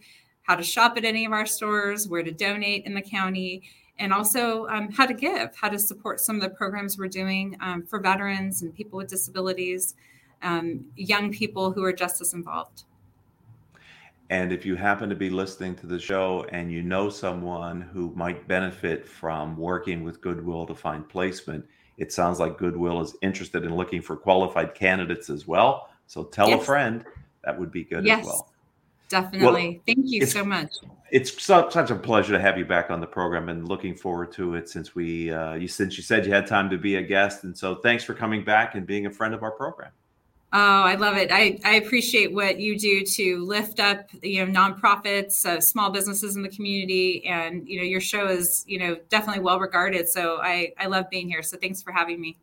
how 0.49 0.57
to 0.57 0.63
shop 0.63 0.97
at 0.97 1.05
any 1.05 1.27
of 1.27 1.33
our 1.33 1.45
stores, 1.45 2.09
where 2.09 2.23
to 2.23 2.33
donate 2.33 2.87
in 2.87 2.95
the 2.95 3.03
county, 3.03 3.63
and 3.99 4.15
also 4.15 4.67
um, 4.69 4.91
how 4.91 5.05
to 5.05 5.13
give, 5.13 5.55
how 5.55 5.69
to 5.69 5.79
support 5.79 6.21
some 6.21 6.37
of 6.37 6.43
the 6.43 6.49
programs 6.49 6.97
we're 6.97 7.07
doing 7.07 7.55
um, 7.61 7.83
for 7.83 8.01
veterans 8.01 8.63
and 8.63 8.75
people 8.75 8.97
with 8.97 9.09
disabilities, 9.09 9.95
um, 10.43 10.87
young 10.97 11.31
people 11.31 11.71
who 11.71 11.85
are 11.85 11.93
justice 11.93 12.33
involved. 12.33 12.85
And 14.31 14.51
if 14.51 14.65
you 14.65 14.75
happen 14.75 15.11
to 15.11 15.15
be 15.15 15.29
listening 15.29 15.75
to 15.77 15.87
the 15.87 15.99
show 15.99 16.47
and 16.51 16.73
you 16.73 16.83
know 16.83 17.11
someone 17.11 17.83
who 17.83 18.13
might 18.15 18.49
benefit 18.49 19.07
from 19.07 19.55
working 19.55 20.03
with 20.03 20.23
Goodwill 20.23 20.65
to 20.67 20.75
find 20.75 21.07
placement, 21.07 21.67
it 21.99 22.11
sounds 22.11 22.41
like 22.41 22.57
Goodwill 22.57 23.03
is 23.03 23.15
interested 23.21 23.65
in 23.65 23.75
looking 23.75 24.01
for 24.01 24.17
qualified 24.17 24.75
candidates 24.75 25.29
as 25.29 25.47
well. 25.47 25.91
So 26.07 26.25
tell 26.25 26.49
yes. 26.49 26.63
a 26.63 26.65
friend 26.65 27.05
that 27.45 27.59
would 27.59 27.71
be 27.71 27.85
good 27.85 28.07
yes, 28.07 28.21
as 28.21 28.27
well. 28.27 28.51
Definitely. 29.09 29.69
Well, 29.69 29.83
Thank 29.87 30.11
you 30.11 30.27
so 30.27 30.45
much. 30.45 30.75
It's 31.11 31.43
such, 31.43 31.73
such 31.73 31.91
a 31.91 31.95
pleasure 31.97 32.33
to 32.35 32.41
have 32.41 32.59
you 32.59 32.67
back 32.67 32.91
on 32.91 33.01
the 33.01 33.07
program 33.07 33.49
and 33.49 33.67
looking 33.67 33.95
forward 33.95 34.31
to 34.33 34.55
it 34.55 34.69
since 34.69 34.95
we 34.95 35.31
uh, 35.33 35.55
you 35.55 35.67
since 35.67 35.97
you 35.97 36.03
said 36.03 36.27
you 36.27 36.33
had 36.33 36.47
time 36.47 36.69
to 36.69 36.77
be 36.77 36.97
a 36.97 37.03
guest. 37.03 37.45
And 37.45 37.57
so 37.57 37.77
thanks 37.77 38.05
for 38.05 38.13
coming 38.13 38.45
back 38.45 38.75
and 38.75 38.87
being 38.87 39.07
a 39.07 39.11
friend 39.11 39.33
of 39.33 39.43
our 39.43 39.53
program. 39.53 39.91
Oh, 40.51 40.59
I 40.59 40.95
love 40.95 41.19
it. 41.19 41.31
I, 41.31 41.59
I 41.63 41.75
appreciate 41.75 42.33
what 42.33 42.59
you 42.59 42.79
do 42.79 43.05
to 43.05 43.45
lift 43.45 43.81
up, 43.81 44.09
you 44.23 44.47
know, 44.47 44.51
nonprofits, 44.51 45.45
uh, 45.45 45.61
small 45.61 45.91
businesses 45.91 46.37
in 46.37 46.43
the 46.43 46.49
community. 46.49 47.27
And, 47.27 47.69
you 47.69 47.77
know, 47.77 47.85
your 47.85 48.01
show 48.01 48.29
is, 48.29 48.65
you 48.67 48.79
know, 48.79 48.97
definitely 49.11 49.43
well 49.43 49.61
regarded. 49.61 50.09
So 50.09 50.39
I, 50.41 50.73
I 50.79 50.87
love 50.87 51.11
being 51.11 51.29
here. 51.29 51.43
So 51.43 51.59
thanks 51.59 51.83
for 51.83 51.93
having 51.93 52.19
me. 52.19 52.39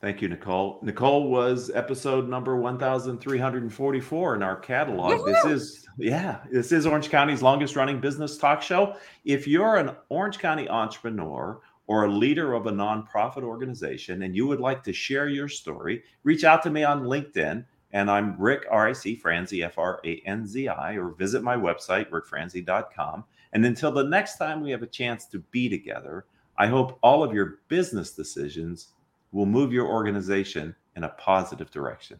Thank 0.00 0.20
you, 0.20 0.28
Nicole. 0.28 0.78
Nicole 0.82 1.30
was 1.30 1.70
episode 1.74 2.28
number 2.28 2.56
1344 2.56 4.34
in 4.34 4.42
our 4.42 4.56
catalog. 4.56 5.24
This 5.24 5.44
is, 5.46 5.88
yeah, 5.96 6.40
this 6.50 6.70
is 6.70 6.86
Orange 6.86 7.08
County's 7.08 7.40
longest 7.40 7.76
running 7.76 7.98
business 7.98 8.36
talk 8.36 8.60
show. 8.60 8.96
If 9.24 9.48
you're 9.48 9.76
an 9.76 9.92
Orange 10.10 10.38
County 10.38 10.68
entrepreneur 10.68 11.60
or 11.86 12.04
a 12.04 12.10
leader 12.10 12.52
of 12.52 12.66
a 12.66 12.72
nonprofit 12.72 13.42
organization 13.42 14.22
and 14.22 14.36
you 14.36 14.46
would 14.46 14.60
like 14.60 14.84
to 14.84 14.92
share 14.92 15.28
your 15.28 15.48
story, 15.48 16.02
reach 16.24 16.44
out 16.44 16.62
to 16.64 16.70
me 16.70 16.84
on 16.84 17.04
LinkedIn. 17.04 17.64
And 17.92 18.10
I'm 18.10 18.38
Rick, 18.38 18.66
R 18.70 18.88
I 18.88 18.92
C 18.92 19.16
Franzi, 19.16 19.62
F 19.62 19.78
R 19.78 20.00
A 20.04 20.20
N 20.26 20.46
Z 20.46 20.68
I, 20.68 20.96
or 20.96 21.12
visit 21.12 21.42
my 21.42 21.56
website, 21.56 22.10
rickfranzi.com. 22.10 23.24
And 23.54 23.64
until 23.64 23.92
the 23.92 24.04
next 24.04 24.36
time 24.36 24.60
we 24.60 24.70
have 24.72 24.82
a 24.82 24.86
chance 24.86 25.24
to 25.28 25.38
be 25.38 25.70
together, 25.70 26.26
I 26.58 26.66
hope 26.66 26.98
all 27.02 27.24
of 27.24 27.32
your 27.32 27.60
business 27.68 28.10
decisions 28.10 28.88
will 29.32 29.46
move 29.46 29.72
your 29.72 29.86
organization 29.86 30.74
in 30.94 31.04
a 31.04 31.08
positive 31.10 31.70
direction. 31.70 32.18